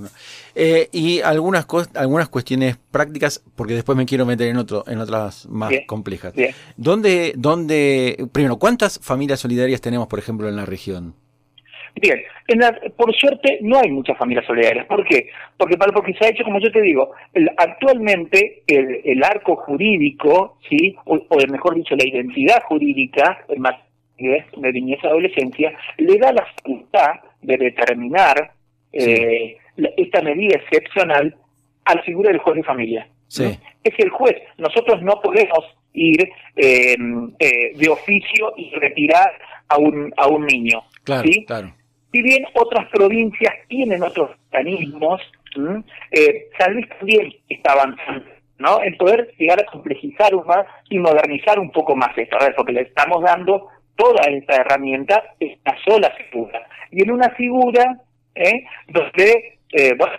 Eh, 0.55 0.89
y 0.93 1.21
algunas 1.21 1.67
algunas 1.95 2.29
cuestiones 2.29 2.77
prácticas, 2.91 3.43
porque 3.57 3.75
después 3.75 3.97
me 3.97 4.07
quiero 4.07 4.27
meter 4.27 4.49
en 4.49 4.59
otro 4.59 4.85
en 4.87 4.99
otras 5.01 5.47
más 5.47 5.73
complejas. 5.87 6.35
¿Dónde, 6.77 7.33
¿Dónde, 7.37 8.29
primero, 8.33 8.59
cuántas 8.59 9.01
familias 9.01 9.41
solidarias 9.41 9.81
tenemos, 9.81 10.07
por 10.07 10.19
ejemplo, 10.19 10.49
en 10.49 10.57
la 10.57 10.67
región? 10.67 11.15
Bien, 12.01 12.21
por 12.97 13.15
suerte 13.15 13.59
no 13.63 13.79
hay 13.79 13.91
muchas 13.91 14.19
familias 14.19 14.45
solidarias. 14.47 14.87
¿Por 14.87 15.05
qué? 15.05 15.29
Porque, 15.57 15.77
porque 15.77 16.15
se 16.15 16.27
ha 16.27 16.31
hecho, 16.31 16.45
como 16.45 16.59
yo 16.59 16.71
te 16.73 16.83
digo, 16.83 17.13
actualmente 17.57 18.63
el, 18.67 19.23
arco 19.23 19.57
jurídico, 19.57 20.59
¿sí? 20.69 20.97
O, 21.05 21.19
mejor 21.49 21.77
dicho, 21.77 21.95
la 21.95 22.07
identidad 22.07 22.63
jurídica, 22.65 23.45
de 23.49 24.73
niñez 24.73 24.99
y 25.03 25.07
adolescencia, 25.07 25.73
le 25.99 26.19
da 26.19 26.33
la 26.33 26.45
facultad 26.57 27.21
de 27.43 27.57
determinar 27.59 28.53
eh, 28.93 29.57
esta 29.97 30.21
medida 30.23 30.57
excepcional 30.57 31.35
a 31.85 31.95
la 31.95 32.03
figura 32.03 32.31
del 32.31 32.39
juez 32.39 32.57
de 32.57 32.63
familia. 32.65 33.09
Es 33.85 33.95
el 33.99 34.11
juez. 34.11 34.37
Nosotros 34.59 35.03
no 35.03 35.21
podemos 35.21 35.65
ir 35.93 36.29
eh, 36.57 36.97
eh, 37.39 37.77
de 37.77 37.89
oficio 37.89 38.53
y 38.57 38.71
retirar 38.75 39.31
a 39.69 39.79
un, 39.79 40.13
a 40.17 40.29
un 40.29 40.47
niño. 40.47 40.83
Claro, 41.05 41.29
claro. 41.47 41.75
Si 42.15 42.23
bien 42.23 42.45
otras 42.55 42.89
provincias 42.91 43.53
tienen 43.67 44.01
otros 44.05 44.31
mecanismos, 44.45 45.21
eh, 46.13 46.49
San 46.57 46.75
Luis 46.75 46.89
también 46.91 47.35
está 47.49 47.73
avanzando 47.73 48.25
¿no? 48.57 48.81
en 48.85 48.97
poder 48.97 49.35
llegar 49.37 49.59
a 49.59 49.67
complejizar 49.67 50.33
más 50.47 50.65
y 50.89 51.01
modernizar 51.01 51.59
un 51.59 51.73
poco 51.73 51.97
más 51.97 52.17
esto, 52.17 52.37
a 52.37 52.45
ver, 52.45 52.55
porque 52.55 52.71
le 52.71 52.83
estamos 52.83 53.21
dando 53.21 53.67
toda 53.97 54.23
esta 54.29 54.59
herramienta 54.59 55.25
esta 55.41 55.77
sola 55.85 56.09
figura. 56.13 56.65
Y 56.93 57.03
en 57.03 57.11
una 57.11 57.31
figura 57.31 57.99
¿eh? 58.37 58.65
donde, 58.87 59.59
eh, 59.73 59.95
bueno, 59.99 60.13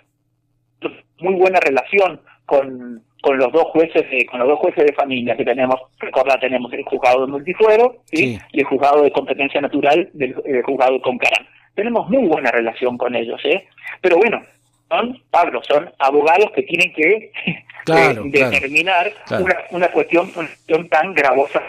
muy 1.20 1.34
buena 1.36 1.60
relación 1.60 2.20
con, 2.44 3.02
con 3.22 3.38
los 3.38 3.50
dos 3.52 3.68
jueces 3.68 4.02
de, 4.10 4.26
con 4.26 4.40
los 4.40 4.48
dos 4.48 4.58
jueces 4.58 4.84
de 4.84 4.92
familia 4.92 5.34
que 5.34 5.46
tenemos, 5.46 5.80
recordad, 5.98 6.38
tenemos 6.40 6.70
el 6.74 6.84
juzgado 6.84 7.24
de 7.24 7.32
multifuero 7.32 8.02
y 8.12 8.38
el 8.52 8.64
juzgado 8.64 9.02
de 9.02 9.10
competencia 9.12 9.62
natural 9.62 10.10
del 10.12 10.34
juzgado 10.62 10.92
de 10.92 11.00
Concarán. 11.00 11.55
Tenemos 11.76 12.08
muy 12.08 12.26
buena 12.26 12.50
relación 12.50 12.98
con 12.98 13.14
ellos, 13.14 13.40
¿eh? 13.44 13.68
Pero 14.00 14.16
bueno, 14.16 14.42
son, 14.88 15.22
Pablo, 15.30 15.62
son 15.62 15.88
abogados 15.98 16.50
que 16.52 16.62
tienen 16.64 16.92
que 16.92 17.30
eh, 17.46 18.16
determinar 18.24 19.12
Una, 19.30 19.56
una, 19.70 19.88
cuestión, 19.88 20.30
una 20.34 20.48
cuestión 20.48 20.88
tan 20.88 21.14
gravosa 21.14 21.62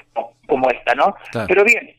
como, 0.48 0.70
esta, 0.72 0.96
¿no? 0.96 1.16
Pero 1.48 1.64
bien, 1.64 1.94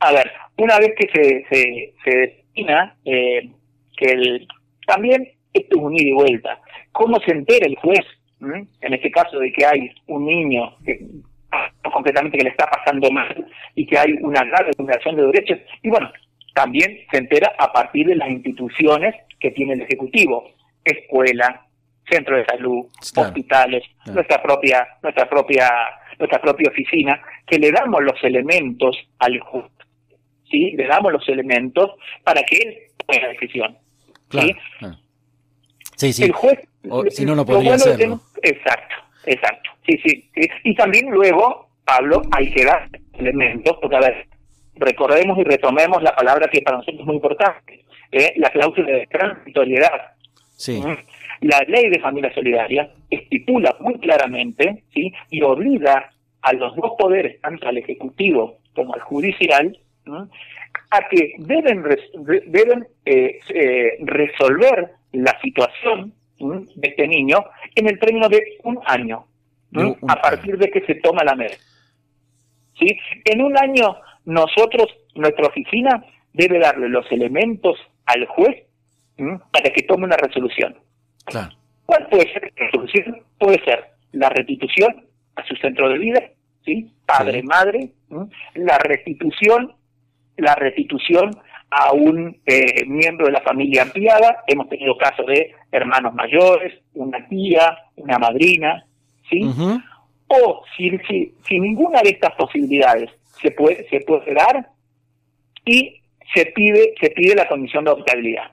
a 0.00 0.12
ver, 0.12 0.32
una 0.56 0.78
vez 0.78 0.94
que 0.98 1.08
se, 1.08 1.46
se, 1.48 1.94
se 2.02 2.16
determina 2.16 2.96
eh, 3.04 3.48
que 3.96 4.12
el, 4.12 4.48
también 4.86 5.28
esto 5.52 5.76
es 5.76 5.82
un 5.82 5.94
ida 5.94 6.08
y 6.08 6.12
vuelta, 6.12 6.58
¿cómo 6.92 7.20
se 7.20 7.32
entera 7.32 7.66
el 7.66 7.76
juez, 7.76 8.04
en 8.40 8.94
este 8.94 9.10
caso 9.10 9.38
de 9.38 9.52
que 9.52 9.64
hay 9.64 9.90
un 10.06 10.26
niño 10.26 10.76
que 10.84 11.00
concretamente 11.92 12.36
que 12.36 12.44
le 12.44 12.50
está 12.50 12.66
pasando 12.66 13.10
mal 13.10 13.46
y 13.74 13.86
que 13.86 13.98
hay 13.98 14.12
una 14.20 14.44
grave 14.44 14.72
vulneración 14.76 15.16
de 15.16 15.26
derechos? 15.26 15.58
Y 15.82 15.90
bueno, 15.90 16.10
también 16.56 17.00
se 17.10 17.18
entera 17.18 17.52
a 17.58 17.70
partir 17.70 18.06
de 18.06 18.16
las 18.16 18.30
instituciones 18.30 19.14
que 19.38 19.50
tiene 19.50 19.74
el 19.74 19.82
Ejecutivo, 19.82 20.48
escuela, 20.82 21.66
centro 22.08 22.34
de 22.38 22.46
salud, 22.46 22.86
hospitales, 23.14 23.82
nuestra 24.06 24.42
propia, 24.42 24.88
nuestra 25.02 25.28
propia, 25.28 25.68
nuestra 26.18 26.40
propia 26.40 26.70
oficina, 26.70 27.20
que 27.46 27.58
le 27.58 27.70
damos 27.70 28.02
los 28.02 28.24
elementos 28.24 28.96
al 29.18 29.38
juez, 29.40 29.66
¿sí? 30.50 30.70
Le 30.70 30.86
damos 30.86 31.12
los 31.12 31.28
elementos 31.28 31.90
para 32.24 32.42
que 32.42 32.56
él 32.56 32.76
tome 33.04 33.20
la 33.20 33.28
decisión. 33.28 33.76
Claro, 34.28 34.48
¿sí? 35.96 36.12
sí, 36.14 36.24
El 36.24 36.32
juez, 36.32 36.58
si 37.10 37.26
no, 37.26 37.34
no 37.34 37.44
podría 37.44 37.74
hacerlo. 37.74 38.18
exacto, 38.42 38.96
exacto. 39.26 39.70
Sí, 39.86 40.00
sí, 40.02 40.30
sí. 40.34 40.48
Y 40.64 40.74
también 40.74 41.10
luego, 41.10 41.68
Pablo, 41.84 42.22
hay 42.32 42.50
que 42.50 42.64
dar 42.64 42.88
elementos, 43.18 43.76
porque 43.82 43.96
a 43.96 44.00
ver, 44.00 44.26
recordemos 44.76 45.38
y 45.38 45.44
retomemos 45.44 46.02
la 46.02 46.14
palabra 46.14 46.48
que 46.48 46.62
para 46.62 46.78
nosotros 46.78 47.00
es 47.00 47.06
muy 47.06 47.16
importante, 47.16 47.84
¿eh? 48.12 48.34
la 48.36 48.50
cláusula 48.50 48.90
de 48.90 49.06
transitoriedad. 49.06 50.12
Sí. 50.56 50.80
¿Mm? 50.80 50.96
La 51.42 51.60
ley 51.68 51.90
de 51.90 52.00
familia 52.00 52.32
solidaria 52.32 52.90
estipula 53.10 53.76
muy 53.80 53.98
claramente 53.98 54.84
¿sí? 54.94 55.12
y 55.30 55.42
obliga 55.42 56.10
a 56.42 56.52
los 56.52 56.74
dos 56.76 56.92
poderes, 56.98 57.40
tanto 57.40 57.68
al 57.68 57.78
Ejecutivo 57.78 58.58
como 58.74 58.94
al 58.94 59.00
Judicial, 59.00 59.78
a 60.90 61.08
que 61.08 61.34
deben, 61.38 61.84
deben 62.46 62.86
eh, 63.04 63.38
eh, 63.52 63.98
resolver 64.00 64.92
la 65.12 65.38
situación 65.40 66.12
de 66.38 66.88
este 66.88 67.08
niño 67.08 67.44
en 67.74 67.88
el 67.88 67.98
término 67.98 68.28
de 68.28 68.58
un 68.64 68.78
año, 68.86 69.26
a 70.08 70.20
partir 70.20 70.56
de 70.58 70.70
que 70.70 70.82
se 70.82 70.96
toma 70.96 71.24
la 71.24 71.34
medida. 71.34 71.56
¿Sí? 72.78 72.98
En 73.24 73.42
un 73.42 73.56
año 73.56 73.96
nosotros, 74.26 74.88
nuestra 75.14 75.46
oficina, 75.46 76.04
debe 76.32 76.58
darle 76.58 76.88
los 76.88 77.10
elementos 77.10 77.78
al 78.04 78.26
juez 78.26 78.64
para 79.16 79.70
que 79.70 79.82
tome 79.84 80.04
una 80.04 80.16
resolución. 80.16 80.76
¿Cuál 81.86 82.08
puede 82.08 82.32
ser 82.32 82.42
la 82.42 82.66
resolución? 82.66 83.22
Puede 83.38 83.64
ser 83.64 83.84
la 84.12 84.28
restitución 84.28 85.06
a 85.36 85.46
su 85.46 85.56
centro 85.56 85.88
de 85.88 85.98
vida, 85.98 86.20
¿sí? 86.64 86.90
Padre, 87.06 87.42
madre, 87.42 87.90
la 88.54 88.78
restitución, 88.78 89.74
la 90.36 90.54
restitución 90.54 91.30
a 91.70 91.92
un 91.92 92.36
eh, 92.46 92.84
miembro 92.86 93.26
de 93.26 93.32
la 93.32 93.40
familia 93.40 93.82
ampliada. 93.82 94.44
Hemos 94.46 94.68
tenido 94.68 94.96
casos 94.98 95.26
de 95.26 95.54
hermanos 95.72 96.14
mayores, 96.14 96.74
una 96.94 97.26
tía, 97.28 97.78
una 97.96 98.18
madrina, 98.18 98.84
¿sí? 99.30 99.42
O 100.28 100.62
si, 100.76 100.90
si, 101.08 101.34
si 101.46 101.60
ninguna 101.60 102.02
de 102.02 102.10
estas 102.10 102.34
posibilidades 102.34 103.10
se 103.40 103.50
puede, 103.50 103.88
se 103.88 104.00
puede 104.00 104.34
dar 104.34 104.68
y 105.64 106.00
se 106.34 106.46
pide, 106.46 106.94
se 107.00 107.10
pide 107.10 107.34
la 107.34 107.48
condición 107.48 107.84
de 107.84 107.90
optabilidad. 107.92 108.52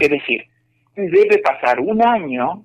Es 0.00 0.10
decir, 0.10 0.44
debe 0.94 1.38
pasar 1.38 1.80
un 1.80 2.02
año 2.02 2.64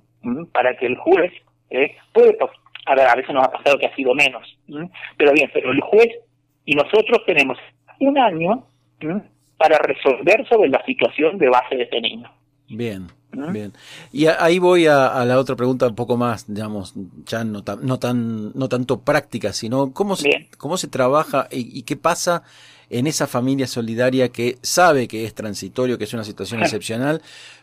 para 0.51 0.75
que 0.75 0.85
el 0.85 0.97
juez 0.97 1.31
eh, 1.69 1.95
puede 2.13 2.38
a 2.85 2.95
ver, 2.95 3.07
a 3.07 3.15
veces 3.15 3.33
nos 3.33 3.43
ha 3.45 3.51
pasado 3.51 3.79
que 3.79 3.88
ha 3.88 3.95
sido 3.95 4.13
menos, 4.13 4.57
pero 5.17 5.33
bien, 5.33 5.50
pero 5.53 5.71
el 5.71 5.81
juez 5.81 6.09
y 6.65 6.75
nosotros 6.75 7.19
tenemos 7.25 7.57
un 8.00 8.17
año 8.17 8.67
para 9.57 9.77
resolver 9.79 10.47
sobre 10.47 10.69
la 10.69 10.83
situación 10.85 11.38
de 11.38 11.50
base 11.50 11.75
de 11.75 11.83
este 11.83 12.01
niño. 12.01 12.31
Bien. 12.69 13.07
Bien. 13.51 13.74
Y 14.12 14.27
ahí 14.27 14.60
voy 14.60 14.88
a, 14.88 15.24
la 15.25 15.38
otra 15.38 15.56
pregunta 15.56 15.88
un 15.88 15.96
poco 15.96 16.18
más, 16.18 16.51
digamos, 16.54 16.94
ya 17.25 17.44
no, 17.44 17.63
tan, 17.63 17.86
no, 17.86 18.00
tan, 18.00 18.51
no 18.54 18.70
tanto 18.70 19.01
práctica, 19.01 19.54
sino 19.54 19.94
cómo 19.94 20.15
se, 20.15 20.50
cómo 20.58 20.77
se 20.77 20.88
trabaja 20.88 21.48
y, 21.51 21.84
qué 21.84 21.96
pasa 21.96 22.44
en 22.89 23.08
esa 23.08 23.27
familia 23.27 23.68
solidaria 23.68 24.30
que 24.30 24.58
sabe 24.62 25.08
que 25.08 25.25
es 25.25 25.34
transitorio, 25.34 25.98
que 25.98 26.04
es 26.06 26.13
una 26.13 26.24
situación 26.24 26.62
excepcional, 26.63 27.22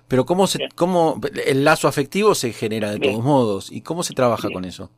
pero 0.08 0.24
cómo, 0.24 0.46
se, 0.46 0.68
cómo 0.74 1.20
el 1.46 1.64
lazo 1.64 1.88
afectivo 1.88 2.34
se 2.34 2.52
genera 2.52 2.90
de 2.90 2.98
todos 2.98 3.22
modos 3.22 3.70
y 3.70 3.80
cómo 3.80 4.02
se 4.02 4.14
trabaja 4.14 4.48
con 4.50 4.64
eso. 4.64 4.90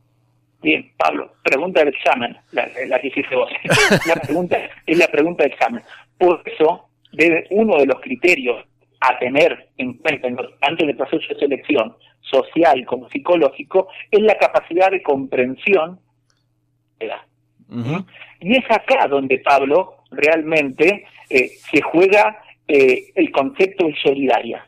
Bien, 0.61 0.91
Pablo, 0.97 1.31
pregunta 1.43 1.81
del 1.81 1.89
examen, 1.89 2.35
la, 2.51 2.67
la 2.87 2.99
que 2.99 3.07
hiciste 3.07 3.35
vos. 3.35 3.49
la 4.07 4.15
pregunta 4.15 4.57
es 4.87 4.97
la 4.97 5.07
pregunta 5.07 5.43
del 5.43 5.53
examen. 5.53 5.83
Por 6.17 6.41
eso, 6.43 6.89
debe, 7.11 7.45
uno 7.51 7.77
de 7.77 7.85
los 7.85 8.01
criterios 8.01 8.65
a 9.07 9.17
tener 9.19 9.69
en 9.77 9.93
cuenta 9.93 10.27
tanto 10.59 10.83
en 10.83 10.89
el 10.89 10.97
proceso 10.97 11.33
de 11.33 11.39
selección 11.39 11.95
social 12.21 12.85
como 12.85 13.09
psicológico 13.09 13.87
es 14.11 14.21
la 14.21 14.37
capacidad 14.37 14.89
de 14.91 15.01
comprensión 15.01 15.99
de 16.99 17.07
la 17.07 17.25
Y 18.39 18.57
es 18.57 18.65
acá 18.69 19.07
donde 19.07 19.39
Pablo 19.39 19.97
realmente 20.11 21.05
eh, 21.29 21.49
se 21.49 21.81
juega 21.81 22.41
eh, 22.67 23.11
el 23.15 23.31
concepto 23.31 23.85
de 23.85 23.95
solidaria. 24.01 24.67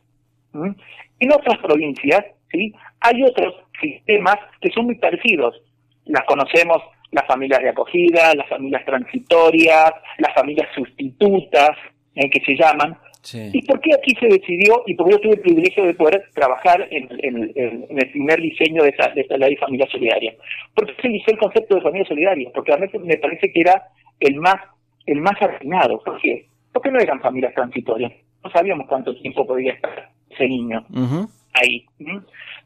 En 1.19 1.31
otras 1.31 1.57
provincias 1.59 2.25
¿sí? 2.51 2.73
hay 2.99 3.23
otros 3.23 3.55
sistemas 3.81 4.37
que 4.61 4.71
son 4.71 4.85
muy 4.85 4.95
parecidos. 4.95 5.61
Las 6.05 6.23
conocemos 6.25 6.81
las 7.11 7.25
familias 7.25 7.61
de 7.61 7.69
acogida, 7.69 8.33
las 8.35 8.49
familias 8.49 8.83
transitorias, 8.85 9.91
las 10.17 10.33
familias 10.33 10.67
sustitutas, 10.75 11.71
eh, 12.15 12.29
que 12.29 12.41
se 12.41 12.55
llaman, 12.55 12.97
¿Y 13.33 13.61
por 13.63 13.79
qué 13.81 13.93
aquí 13.93 14.15
se 14.19 14.27
decidió, 14.27 14.83
y 14.85 14.95
por 14.95 15.07
qué 15.07 15.13
yo 15.13 15.19
tuve 15.19 15.33
el 15.33 15.41
privilegio 15.41 15.85
de 15.85 15.93
poder 15.93 16.23
trabajar 16.33 16.87
en, 16.91 17.07
el 17.19 18.11
primer 18.11 18.41
diseño 18.41 18.83
de 18.83 18.89
esta, 18.89 19.09
de 19.09 19.21
esta 19.21 19.37
ley 19.37 19.55
familia 19.57 19.87
solidaria? 19.91 20.33
Porque 20.73 20.93
se 21.01 21.07
inició 21.07 21.33
el 21.33 21.39
concepto 21.39 21.75
de 21.75 21.81
familia 21.81 22.07
solidaria, 22.07 22.49
porque 22.53 22.73
a 22.73 22.77
veces 22.77 23.01
me 23.01 23.17
parece 23.17 23.51
que 23.51 23.61
era 23.61 23.83
el 24.19 24.35
más 24.35 24.55
el 25.05 25.21
más 25.21 25.41
afinado. 25.41 26.01
¿Por 26.03 26.19
qué? 26.21 26.47
Porque 26.73 26.91
no 26.91 26.99
eran 26.99 27.21
familias 27.21 27.53
transitorias. 27.53 28.11
No 28.43 28.51
sabíamos 28.51 28.87
cuánto 28.87 29.15
tiempo 29.15 29.47
podía 29.47 29.73
estar 29.73 30.09
ese 30.29 30.47
niño 30.47 30.85
ahí. 31.53 31.85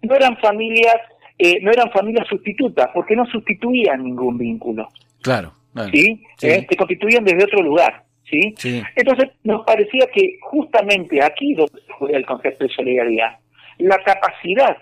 No 0.02 0.16
eran 0.16 0.38
familias 0.38 0.98
eh, 1.44 1.60
no 1.60 1.72
eran 1.72 1.90
familias 1.90 2.28
sustitutas, 2.28 2.92
porque 2.94 3.16
no 3.16 3.26
sustituían 3.26 4.04
ningún 4.04 4.38
vínculo. 4.38 4.88
Claro. 5.24 5.54
¿sí? 5.92 6.22
Eh, 6.40 6.68
se 6.70 6.76
constituían 6.76 7.24
desde 7.24 7.46
otro 7.46 7.64
lugar. 7.64 8.04
¿Sí? 8.30 8.54
Entonces 8.96 9.32
nos 9.44 9.66
parecía 9.66 10.08
que 10.14 10.38
justamente 10.42 11.24
aquí 11.24 11.54
donde 11.54 11.82
juega 11.98 12.18
el 12.18 12.26
concepto 12.26 12.66
de 12.66 12.74
solidaridad, 12.74 13.38
la 13.78 13.98
capacidad 14.04 14.78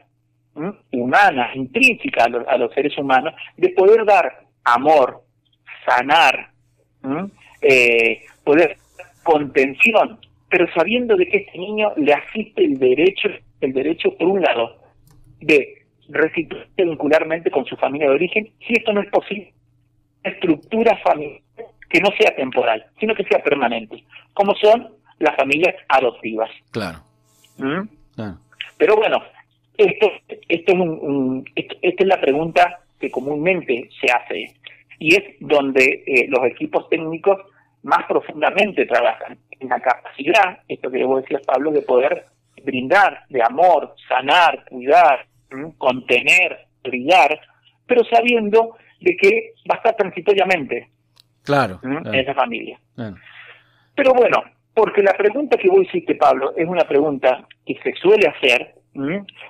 humana, 0.91 1.51
intrínseca 1.55 2.25
a, 2.25 2.57
los 2.57 2.73
seres 2.73 2.97
humanos, 2.97 3.33
de 3.55 3.69
poder 3.69 4.05
dar 4.05 4.43
amor, 4.65 5.21
sanar, 5.85 6.49
eh, 7.61 8.21
poder 8.43 8.77
contención, 9.23 10.19
pero 10.49 10.67
sabiendo 10.73 11.15
de 11.15 11.27
que 11.27 11.37
este 11.37 11.57
niño 11.57 11.93
le 11.95 12.13
asiste 12.13 12.63
el 12.63 12.77
derecho, 12.77 13.29
el 13.61 13.73
derecho 13.73 14.15
por 14.17 14.27
un 14.27 14.41
lado, 14.41 14.77
de 15.39 15.85
restituirse 16.09 16.83
vincularmente 16.83 17.51
con 17.51 17.65
su 17.65 17.75
familia 17.77 18.09
de 18.09 18.15
origen, 18.15 18.49
si 18.67 18.73
esto 18.73 18.91
no 18.91 19.01
es 19.01 19.09
posible, 19.09 19.53
estructura 20.23 20.97
familiar 20.97 21.41
que 21.89 21.99
no 21.99 22.09
sea 22.19 22.35
temporal, 22.35 22.85
sino 22.99 23.15
que 23.15 23.23
sea 23.23 23.41
permanente, 23.43 24.03
como 24.33 24.53
son 24.55 24.89
las 25.19 25.35
familias 25.35 25.75
adoptivas. 25.87 26.49
Claro. 26.71 26.99
¿Mm? 27.57 27.81
Pero 28.77 28.95
bueno, 28.95 29.21
esto, 29.77 30.11
esto 30.47 30.71
es 30.71 30.79
un, 30.79 31.45
esta 31.55 32.03
es 32.03 32.07
la 32.07 32.19
pregunta 32.19 32.79
que 32.99 33.09
comúnmente 33.09 33.89
se 33.99 34.11
hace 34.11 34.53
y 34.99 35.15
es 35.15 35.23
donde 35.39 36.03
eh, 36.05 36.27
los 36.27 36.45
equipos 36.45 36.89
técnicos 36.89 37.39
más 37.83 38.05
profundamente 38.07 38.85
trabajan 38.85 39.37
en 39.59 39.69
la 39.69 39.79
capacidad, 39.79 40.59
esto 40.67 40.91
que 40.91 41.03
vos 41.03 41.21
decías 41.21 41.41
Pablo, 41.45 41.71
de 41.71 41.81
poder 41.81 42.25
brindar 42.63 43.23
de 43.29 43.41
amor, 43.41 43.95
sanar, 44.07 44.65
cuidar, 44.69 45.25
contener, 45.77 46.67
brillar, 46.83 47.39
pero 47.85 48.03
sabiendo 48.05 48.75
de 48.99 49.15
que 49.15 49.53
va 49.69 49.75
a 49.75 49.77
estar 49.77 49.95
transitoriamente 49.95 50.89
claro, 51.49 51.79
en 51.83 52.15
esa 52.15 52.33
familia. 52.33 52.79
Pero 53.95 54.13
bueno, 54.13 54.43
porque 54.73 55.01
la 55.01 55.13
pregunta 55.13 55.57
que 55.57 55.69
vos 55.69 55.81
hiciste, 55.81 56.15
Pablo, 56.15 56.53
es 56.55 56.67
una 56.67 56.87
pregunta 56.87 57.47
que 57.65 57.75
se 57.83 57.93
suele 57.95 58.27
hacer. 58.27 58.75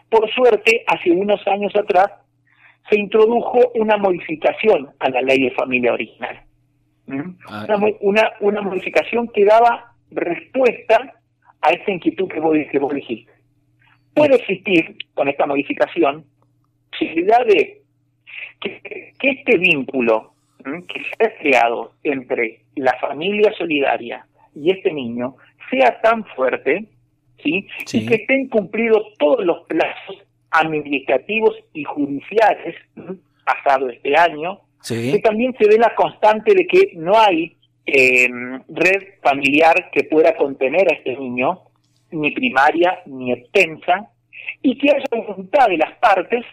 Por 0.10 0.29
suerte, 0.32 0.84
hace 0.88 1.12
unos 1.12 1.46
años 1.48 1.75
atrás, 1.75 2.10
se 2.89 3.00
introdujo 3.00 3.60
una 3.75 3.98
modificación 3.98 4.89
a 5.00 5.10
la 5.10 5.22
ley 5.22 5.44
de 5.44 5.51
familia 5.51 5.94
original. 5.94 6.41
Ah, 7.48 7.65
una, 8.01 8.32
una, 8.39 8.62
modificación 8.62 9.27
que 9.29 9.44
daba 9.44 9.94
respuesta 10.12 11.15
a 11.62 11.70
esa 11.72 11.91
inquietud 11.91 12.27
que 12.27 12.39
vos, 12.39 12.56
que 12.72 12.79
vos 12.79 12.94
dijiste. 12.94 13.32
Puede 14.13 14.36
existir, 14.36 14.96
con 15.15 15.27
esta 15.27 15.46
modificación, 15.48 16.24
posibilidad 16.91 17.46
de 17.46 17.82
que, 18.60 19.13
este 19.22 19.58
vínculo 19.58 20.34
que 20.63 21.00
se 21.00 21.25
ha 21.25 21.38
creado 21.38 21.94
entre 22.04 22.63
la 22.75 22.96
familia 23.00 23.51
solidaria 23.58 24.25
y 24.56 24.72
este 24.72 24.92
niño 24.92 25.36
sea 25.70 26.00
tan 26.01 26.25
fuerte, 26.36 26.86
¿sí? 27.44 27.68
Y 27.94 28.06
que 28.06 28.16
estén 28.16 28.50
cumplidos 28.50 29.13
todos 29.18 29.46
los 29.46 29.66
plazos 29.68 30.18
administrativos 30.51 31.56
y 31.74 31.84
judiciales 31.84 32.75
pasado 33.46 33.89
este 33.89 34.16
año, 34.18 34.62
que 34.88 35.20
también 35.20 35.56
se 35.58 35.68
ve 35.68 35.78
la 35.78 35.94
constante 35.96 36.54
de 36.54 36.66
que 36.66 36.92
no 36.96 37.18
hay 37.18 37.56
em, 37.86 38.62
red 38.70 39.04
familiar 39.22 39.89
que 39.92 40.04
pueda 40.04 40.36
contener 40.36 40.92
a 40.92 40.96
este 40.96 41.16
niño, 41.18 41.62
ni 42.12 42.32
primaria 42.32 43.00
ni 43.06 43.34
extensa, 43.34 44.10
y 44.62 44.78
que 44.78 44.92
haya 44.92 45.06
voluntad 45.12 45.68
de 45.68 45.78
las 45.78 45.98
partes 46.00 46.46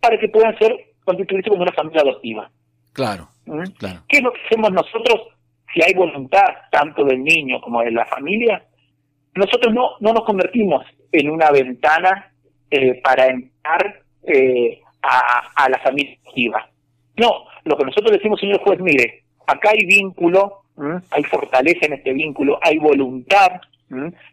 para 0.00 0.18
que 0.18 0.28
puedan 0.28 0.56
ser 0.58 0.72
constituirse 1.04 1.50
como 1.50 1.62
una 1.62 1.72
familia 1.72 2.02
adoptiva. 2.02 2.50
Claro, 2.92 3.28
claro. 3.78 4.02
¿Qué 4.08 4.18
es 4.18 4.22
lo 4.22 4.32
que 4.32 4.40
hacemos 4.46 4.70
nosotros 4.72 5.28
si 5.72 5.82
hay 5.82 5.94
voluntad 5.94 6.46
tanto 6.70 7.04
del 7.04 7.22
niño 7.22 7.60
como 7.60 7.82
de 7.82 7.90
la 7.90 8.04
familia? 8.06 8.64
Nosotros 9.34 9.72
no, 9.72 9.92
no 10.00 10.12
nos 10.12 10.24
convertimos 10.24 10.84
en 11.10 11.30
una 11.30 11.50
ventana 11.50 12.32
eh, 12.70 13.00
para 13.02 13.26
entrar 13.26 14.02
eh, 14.24 14.80
a, 15.02 15.68
la 15.68 15.78
familia 15.78 16.16
adoptiva. 16.22 16.68
No, 17.16 17.44
lo 17.64 17.76
que 17.76 17.84
nosotros 17.84 18.12
decimos, 18.12 18.40
señor 18.40 18.60
juez, 18.60 18.80
mire, 18.80 19.24
acá 19.46 19.70
hay 19.70 19.84
vínculo, 19.86 20.62
hay 21.10 21.24
fortaleza 21.24 21.86
en 21.86 21.94
este 21.94 22.12
vínculo, 22.12 22.58
hay 22.62 22.78
voluntad 22.78 23.60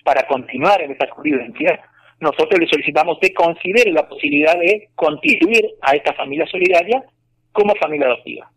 para 0.03 0.25
continuar 0.27 0.81
en 0.81 0.91
esta 0.91 1.09
convivencia, 1.09 1.81
nosotros 2.19 2.59
le 2.59 2.67
solicitamos 2.67 3.17
que 3.19 3.33
considere 3.33 3.91
la 3.91 4.07
posibilidad 4.07 4.57
de 4.57 4.89
constituir 4.95 5.65
a 5.81 5.95
esta 5.95 6.13
familia 6.13 6.45
solidaria 6.47 7.03
como 7.51 7.73
familia 7.75 8.07
adoptiva. 8.07 8.49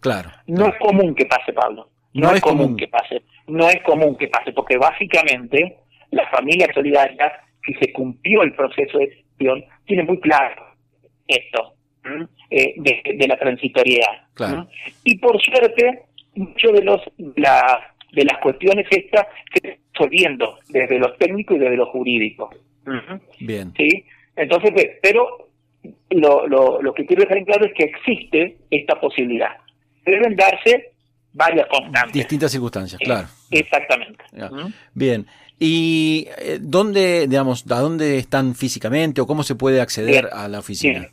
Claro. 0.00 0.30
No 0.46 0.66
es 0.66 0.76
común 0.78 1.14
que 1.14 1.26
pase, 1.26 1.52
Pablo. 1.52 1.88
No, 2.14 2.32
es, 2.32 2.40
común. 2.40 2.76
que 2.76 2.88
pase. 2.88 3.22
No 3.46 3.68
es 3.68 3.80
común 3.82 4.16
que 4.16 4.28
pase, 4.28 4.52
porque 4.52 4.76
básicamente 4.76 5.78
la 6.10 6.28
familia 6.30 6.68
solidaria, 6.74 7.32
si 7.64 7.74
se 7.74 7.92
cumplió 7.92 8.42
el 8.42 8.54
proceso 8.54 8.98
de 8.98 9.06
decisión, 9.06 9.64
tiene 9.86 10.02
muy 10.02 10.18
claro 10.18 10.66
esto 11.28 11.74
eh, 12.50 12.74
de, 12.76 13.28
la 13.28 13.36
transitoriedad. 13.38 14.26
Claro. 14.34 14.68
Y 15.04 15.18
por 15.18 15.40
suerte, 15.40 16.02
muchos 16.34 16.72
de 16.72 16.82
los 16.82 17.00
la, 17.36 17.94
de 18.12 18.24
las 18.24 18.38
cuestiones 18.38 18.86
estas 18.90 19.26
se 19.52 19.68
están 19.68 19.78
resolviendo 19.92 20.58
desde 20.68 20.98
los 20.98 21.16
técnicos 21.18 21.56
y 21.56 21.60
desde 21.60 21.76
los 21.76 21.88
jurídicos. 21.90 22.56
Bien. 23.38 23.72
¿Sí? 23.76 24.04
Entonces, 24.34 24.72
pero 25.02 25.49
lo, 26.10 26.46
lo, 26.46 26.82
lo 26.82 26.94
que 26.94 27.06
quiero 27.06 27.22
dejar 27.22 27.38
en 27.38 27.44
claro 27.44 27.66
es 27.66 27.72
que 27.74 27.84
existe 27.84 28.56
esta 28.70 29.00
posibilidad. 29.00 29.50
Deben 30.04 30.36
darse 30.36 30.92
varias 31.32 31.66
constantes. 31.68 32.12
Distintas 32.12 32.50
circunstancias, 32.50 33.00
claro. 33.02 33.28
Exactamente. 33.50 34.24
Bien. 34.94 35.26
¿Y 35.58 36.26
eh, 36.38 36.58
dónde, 36.60 37.26
digamos, 37.28 37.70
a 37.70 37.80
dónde 37.80 38.16
están 38.18 38.54
físicamente 38.54 39.20
o 39.20 39.26
cómo 39.26 39.42
se 39.42 39.54
puede 39.54 39.80
acceder 39.80 40.28
a 40.32 40.48
la 40.48 40.60
oficina? 40.60 41.08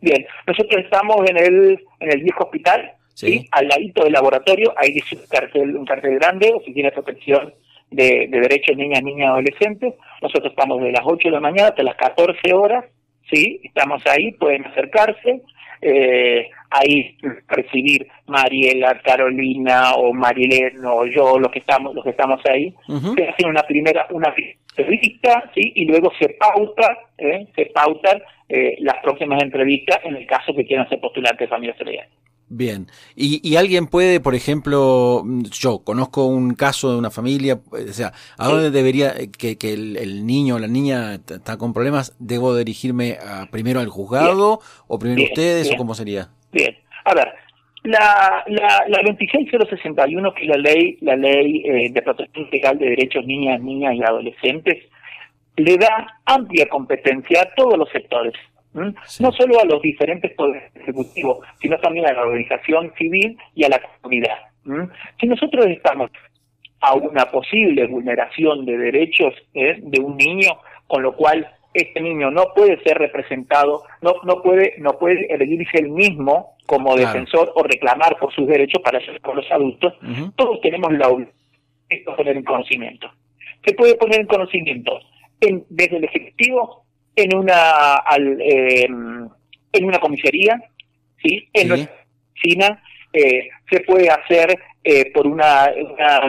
Bien. 0.00 0.26
nosotros 0.46 0.84
estamos 0.84 1.16
en 1.28 1.36
el, 1.36 1.80
en 2.00 2.12
el 2.12 2.22
viejo 2.22 2.44
hospital, 2.44 2.92
¿sí? 3.14 3.46
al 3.52 3.68
ladito 3.68 4.04
del 4.04 4.12
laboratorio, 4.12 4.74
ahí 4.76 4.92
dice 4.92 5.16
un 5.16 5.26
cartel, 5.28 5.76
un 5.76 5.84
cartel 5.84 6.18
grande, 6.18 6.52
oficina 6.52 6.88
de 6.88 6.94
protección 6.94 7.54
de, 7.90 8.28
derechos 8.30 8.76
niñas, 8.76 9.02
niñas, 9.02 9.30
adolescentes. 9.30 9.94
Nosotros 10.22 10.50
estamos 10.50 10.82
de 10.82 10.92
las 10.92 11.02
8 11.04 11.28
de 11.28 11.32
la 11.32 11.40
mañana 11.40 11.68
hasta 11.68 11.82
las 11.82 11.96
14 11.96 12.52
horas, 12.52 12.84
¿sí? 13.30 13.60
Estamos 13.64 14.02
ahí, 14.06 14.32
pueden 14.32 14.64
acercarse, 14.66 15.42
eh, 15.80 16.50
ahí 16.70 17.16
recibir 17.48 18.08
Mariela, 18.26 19.00
Carolina 19.04 19.94
o 19.94 20.12
Marilén 20.12 20.84
o 20.84 21.06
yo, 21.06 21.38
los 21.38 21.50
que 21.52 21.60
estamos, 21.60 21.94
los 21.94 22.04
que 22.04 22.10
estamos 22.10 22.40
ahí, 22.50 22.74
se 23.16 23.28
hace 23.28 23.46
una 23.46 23.62
primera, 23.62 24.06
una 24.10 24.34
entrevista, 24.76 25.50
¿sí? 25.54 25.72
Y 25.74 25.84
luego 25.86 26.12
se 26.18 26.30
pauta, 26.30 26.98
¿eh? 27.16 27.46
se 27.54 27.66
pautan 27.66 28.22
eh, 28.48 28.76
las 28.80 28.96
próximas 29.02 29.42
entrevistas 29.42 29.98
en 30.04 30.16
el 30.16 30.26
caso 30.26 30.54
que 30.54 30.64
quieran 30.64 30.88
ser 30.88 31.00
postulantes 31.00 31.40
de 31.40 31.48
familia 31.48 31.76
solidaria. 31.76 32.08
Bien. 32.50 32.86
¿Y, 33.14 33.46
¿Y, 33.46 33.56
alguien 33.56 33.86
puede, 33.86 34.20
por 34.20 34.34
ejemplo, 34.34 35.22
yo 35.50 35.80
conozco 35.84 36.24
un 36.24 36.54
caso 36.54 36.92
de 36.92 36.98
una 36.98 37.10
familia, 37.10 37.60
o 37.70 37.92
sea, 37.92 38.12
¿a 38.38 38.48
dónde 38.48 38.70
debería, 38.70 39.12
que, 39.38 39.58
que 39.58 39.74
el, 39.74 40.26
niño 40.26 40.54
o 40.54 40.58
la 40.58 40.66
niña 40.66 41.14
está 41.14 41.58
con 41.58 41.74
problemas, 41.74 42.16
debo 42.18 42.56
dirigirme 42.56 43.18
a, 43.20 43.46
primero 43.50 43.80
al 43.80 43.88
juzgado 43.88 44.60
o 44.86 44.98
primero 44.98 45.24
ustedes 45.24 45.70
o 45.72 45.76
cómo 45.76 45.94
sería? 45.94 46.30
Bien. 46.50 46.74
A 47.04 47.14
ver, 47.14 47.28
la, 47.84 48.44
la, 48.46 48.84
la 48.88 49.02
26061, 49.02 50.34
que 50.34 50.42
es 50.42 50.48
la 50.48 50.56
ley, 50.56 50.98
la 51.02 51.16
ley 51.16 51.62
eh, 51.66 51.90
de 51.92 52.02
protección 52.02 52.44
integral 52.46 52.78
de 52.78 52.90
derechos 52.90 53.26
niñas, 53.26 53.60
niñas 53.60 53.94
y 53.94 54.02
adolescentes, 54.02 54.84
le 55.56 55.76
da 55.76 56.20
amplia 56.24 56.66
competencia 56.68 57.42
a 57.42 57.54
todos 57.54 57.76
los 57.76 57.90
sectores 57.90 58.34
no 58.72 59.32
solo 59.32 59.60
a 59.60 59.64
los 59.64 59.82
diferentes 59.82 60.32
poderes 60.34 60.74
ejecutivos, 60.76 61.38
sino 61.60 61.78
también 61.78 62.06
a 62.06 62.12
la 62.12 62.22
organización 62.22 62.92
civil 62.96 63.36
y 63.54 63.64
a 63.64 63.68
la 63.68 63.80
comunidad. 64.00 64.36
Si 65.18 65.26
nosotros 65.26 65.66
estamos 65.66 66.10
a 66.80 66.94
una 66.94 67.30
posible 67.30 67.86
vulneración 67.86 68.64
de 68.64 68.76
derechos 68.76 69.34
¿eh? 69.54 69.78
de 69.82 70.00
un 70.00 70.16
niño, 70.16 70.50
con 70.86 71.02
lo 71.02 71.14
cual 71.16 71.48
este 71.74 72.00
niño 72.00 72.30
no 72.30 72.46
puede 72.54 72.80
ser 72.82 72.98
representado, 72.98 73.82
no, 74.02 74.14
no 74.24 74.42
puede, 74.42 74.74
no 74.78 74.98
puede 74.98 75.26
elegirse 75.32 75.78
él 75.78 75.90
mismo 75.90 76.56
como 76.66 76.96
defensor 76.96 77.52
o 77.54 77.62
reclamar 77.62 78.16
por 78.18 78.32
sus 78.34 78.46
derechos 78.46 78.82
para 78.82 79.00
ser 79.00 79.20
por 79.20 79.36
los 79.36 79.50
adultos, 79.50 79.94
todos 80.36 80.60
tenemos 80.60 80.92
la 80.92 81.08
obligación 81.08 81.38
de 81.88 82.00
poner 82.16 82.36
en 82.36 82.44
conocimiento. 82.44 83.10
Se 83.64 83.74
puede 83.74 83.94
poner 83.94 84.20
en 84.20 84.26
conocimiento 84.26 85.00
en, 85.40 85.64
desde 85.70 85.96
el 85.96 86.04
Ejecutivo 86.04 86.84
en 87.18 87.36
una 87.36 87.96
al, 87.96 88.40
em, 88.40 89.28
en 89.72 89.84
una 89.84 89.98
comisaría, 89.98 90.56
¿sí? 91.20 91.48
En 91.52 91.68
nuestra 91.68 91.92
oficina 92.32 92.82
eh, 93.12 93.48
se 93.68 93.80
puede 93.80 94.08
hacer 94.08 94.56
eh, 94.84 95.10
por 95.12 95.26
una, 95.26 95.72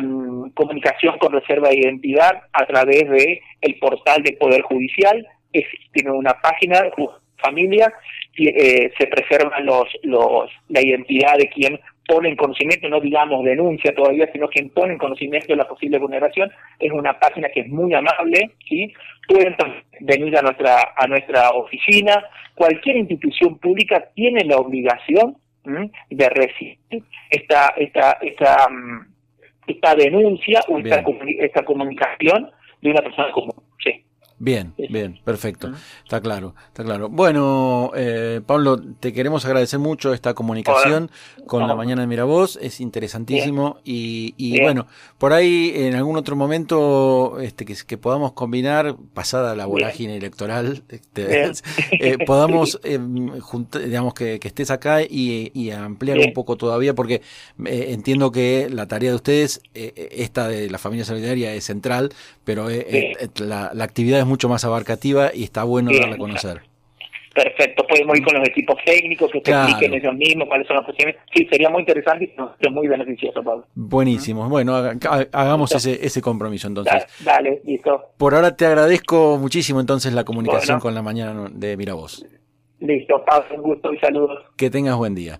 mm, 0.01 0.49
comunicación 0.51 1.17
con 1.19 1.33
reserva 1.33 1.69
de 1.69 1.77
identidad 1.77 2.41
a 2.51 2.65
través 2.65 3.07
de 3.07 3.41
el 3.61 3.77
portal 3.77 4.23
del 4.23 4.37
Poder 4.37 4.63
Judicial, 4.63 5.25
es, 5.53 5.65
tiene 5.93 6.11
una 6.11 6.33
página 6.41 6.89
familia, 7.37 7.93
eh, 8.37 8.91
se 8.97 9.07
preserva 9.07 9.59
los, 9.59 9.87
los, 10.03 10.49
la 10.69 10.81
identidad 10.81 11.37
de 11.37 11.49
quien 11.49 11.79
pone 12.09 12.29
en 12.29 12.35
conocimiento, 12.35 12.89
no 12.89 12.99
digamos 12.99 13.45
denuncia 13.45 13.93
todavía, 13.93 14.27
sino 14.33 14.47
quien 14.47 14.71
pone 14.71 14.93
en 14.93 14.97
conocimiento 14.97 15.47
de 15.49 15.57
la 15.57 15.67
posible 15.67 15.99
vulneración, 15.99 16.51
es 16.79 16.91
una 16.91 17.17
página 17.19 17.49
que 17.49 17.61
es 17.61 17.69
muy 17.69 17.93
amable, 17.93 18.49
¿sí? 18.67 18.91
Pueden 19.27 19.55
venir 19.99 20.35
a 20.35 20.41
nuestra, 20.41 20.93
a 20.97 21.05
nuestra 21.05 21.51
oficina, 21.51 22.25
cualquier 22.55 22.97
institución 22.97 23.59
pública 23.59 24.09
tiene 24.15 24.43
la 24.43 24.57
obligación 24.57 25.37
de 26.09 26.29
recibir 26.29 26.79
esta, 27.29 27.73
esta, 27.77 28.17
esta, 28.21 28.67
mm, 28.69 29.13
esta 29.67 29.93
denuncia 29.93 30.61
o 30.67 30.79
esta, 30.79 31.03
esta, 31.39 31.63
comunicación 31.63 32.49
de 32.81 32.89
una 32.89 33.01
persona 33.01 33.31
común. 33.31 33.68
Bien, 34.39 34.73
bien, 34.77 35.19
perfecto. 35.25 35.71
Está 36.03 36.21
claro, 36.21 36.55
está 36.67 36.83
claro. 36.83 37.09
Bueno, 37.09 37.91
eh, 37.93 38.39
Pablo, 38.45 38.79
te 38.99 39.11
queremos 39.11 39.45
agradecer 39.45 39.79
mucho 39.79 40.13
esta 40.13 40.33
comunicación 40.33 41.11
con 41.45 41.67
la 41.67 41.75
mañana 41.75 42.01
de 42.01 42.07
Miravoz, 42.07 42.57
es 42.61 42.79
interesantísimo 42.79 43.79
y, 43.83 44.33
y 44.37 44.61
bueno, 44.61 44.87
por 45.17 45.33
ahí 45.33 45.73
en 45.75 45.95
algún 45.95 46.15
otro 46.15 46.35
momento 46.35 47.39
este, 47.41 47.65
que, 47.65 47.75
que 47.85 47.97
podamos 47.97 48.31
combinar, 48.33 48.95
pasada 49.13 49.55
la 49.55 49.65
vorágine 49.65 50.15
electoral, 50.15 50.83
este, 50.89 51.51
eh, 51.91 52.17
podamos, 52.25 52.79
eh, 52.85 52.99
digamos, 53.83 54.13
que, 54.13 54.39
que, 54.39 54.47
estés 54.47 54.71
acá 54.71 55.01
y, 55.01 55.51
y 55.53 55.71
ampliar 55.71 56.19
un 56.19 56.33
poco 56.33 56.55
todavía, 56.55 56.95
porque 56.95 57.21
eh, 57.65 57.87
entiendo 57.89 58.31
que 58.31 58.69
la 58.71 58.87
tarea 58.87 59.09
de 59.09 59.15
ustedes, 59.15 59.61
esta 59.73 60.47
de 60.47 60.69
la 60.69 60.77
familia 60.77 61.05
solidaria 61.05 61.53
es 61.53 61.65
central, 61.65 62.13
pero 62.43 62.67
la, 63.37 63.71
la 63.73 63.83
actividad 63.83 64.19
es 64.19 64.25
mucho 64.29 64.47
más 64.47 64.63
abarcativa 64.63 65.31
y 65.33 65.43
está 65.43 65.63
bueno 65.63 65.91
darla 65.91 66.15
a 66.15 66.17
conocer. 66.17 66.61
Perfecto, 67.33 67.85
podemos 67.87 68.17
ir 68.17 68.25
con 68.25 68.33
los 68.33 68.47
equipos 68.47 68.75
técnicos 68.83 69.31
que 69.31 69.39
te 69.41 69.51
expliquen 69.51 69.93
ellos 69.93 70.13
mismos 70.15 70.47
cuáles 70.47 70.67
son 70.67 70.77
las 70.77 70.85
posiciones. 70.85 71.15
Sí, 71.33 71.47
sería 71.49 71.69
muy 71.69 71.81
interesante 71.81 72.33
y 72.59 72.69
muy 72.69 72.87
beneficioso, 72.87 73.43
Pablo. 73.43 73.65
Buenísimo. 73.75 74.49
Bueno, 74.49 74.75
hagamos 74.75 75.71
ese, 75.73 76.05
ese 76.05 76.21
compromiso 76.21 76.67
entonces. 76.67 77.05
Dale, 77.23 77.61
listo. 77.65 78.11
Por 78.17 78.33
ahora 78.35 78.55
te 78.55 78.65
agradezco 78.65 79.37
muchísimo 79.37 79.79
entonces 79.79 80.13
la 80.13 80.23
comunicación 80.23 80.79
con 80.79 80.95
la 80.95 81.01
mañana 81.01 81.49
de 81.51 81.77
Miravoz. 81.77 82.25
Listo, 82.79 83.23
Pablo, 83.25 83.55
un 83.55 83.61
gusto 83.61 83.93
y 83.93 83.99
saludos. 83.99 84.39
Que 84.57 84.69
tengas 84.69 84.97
buen 84.97 85.13
día. 85.13 85.39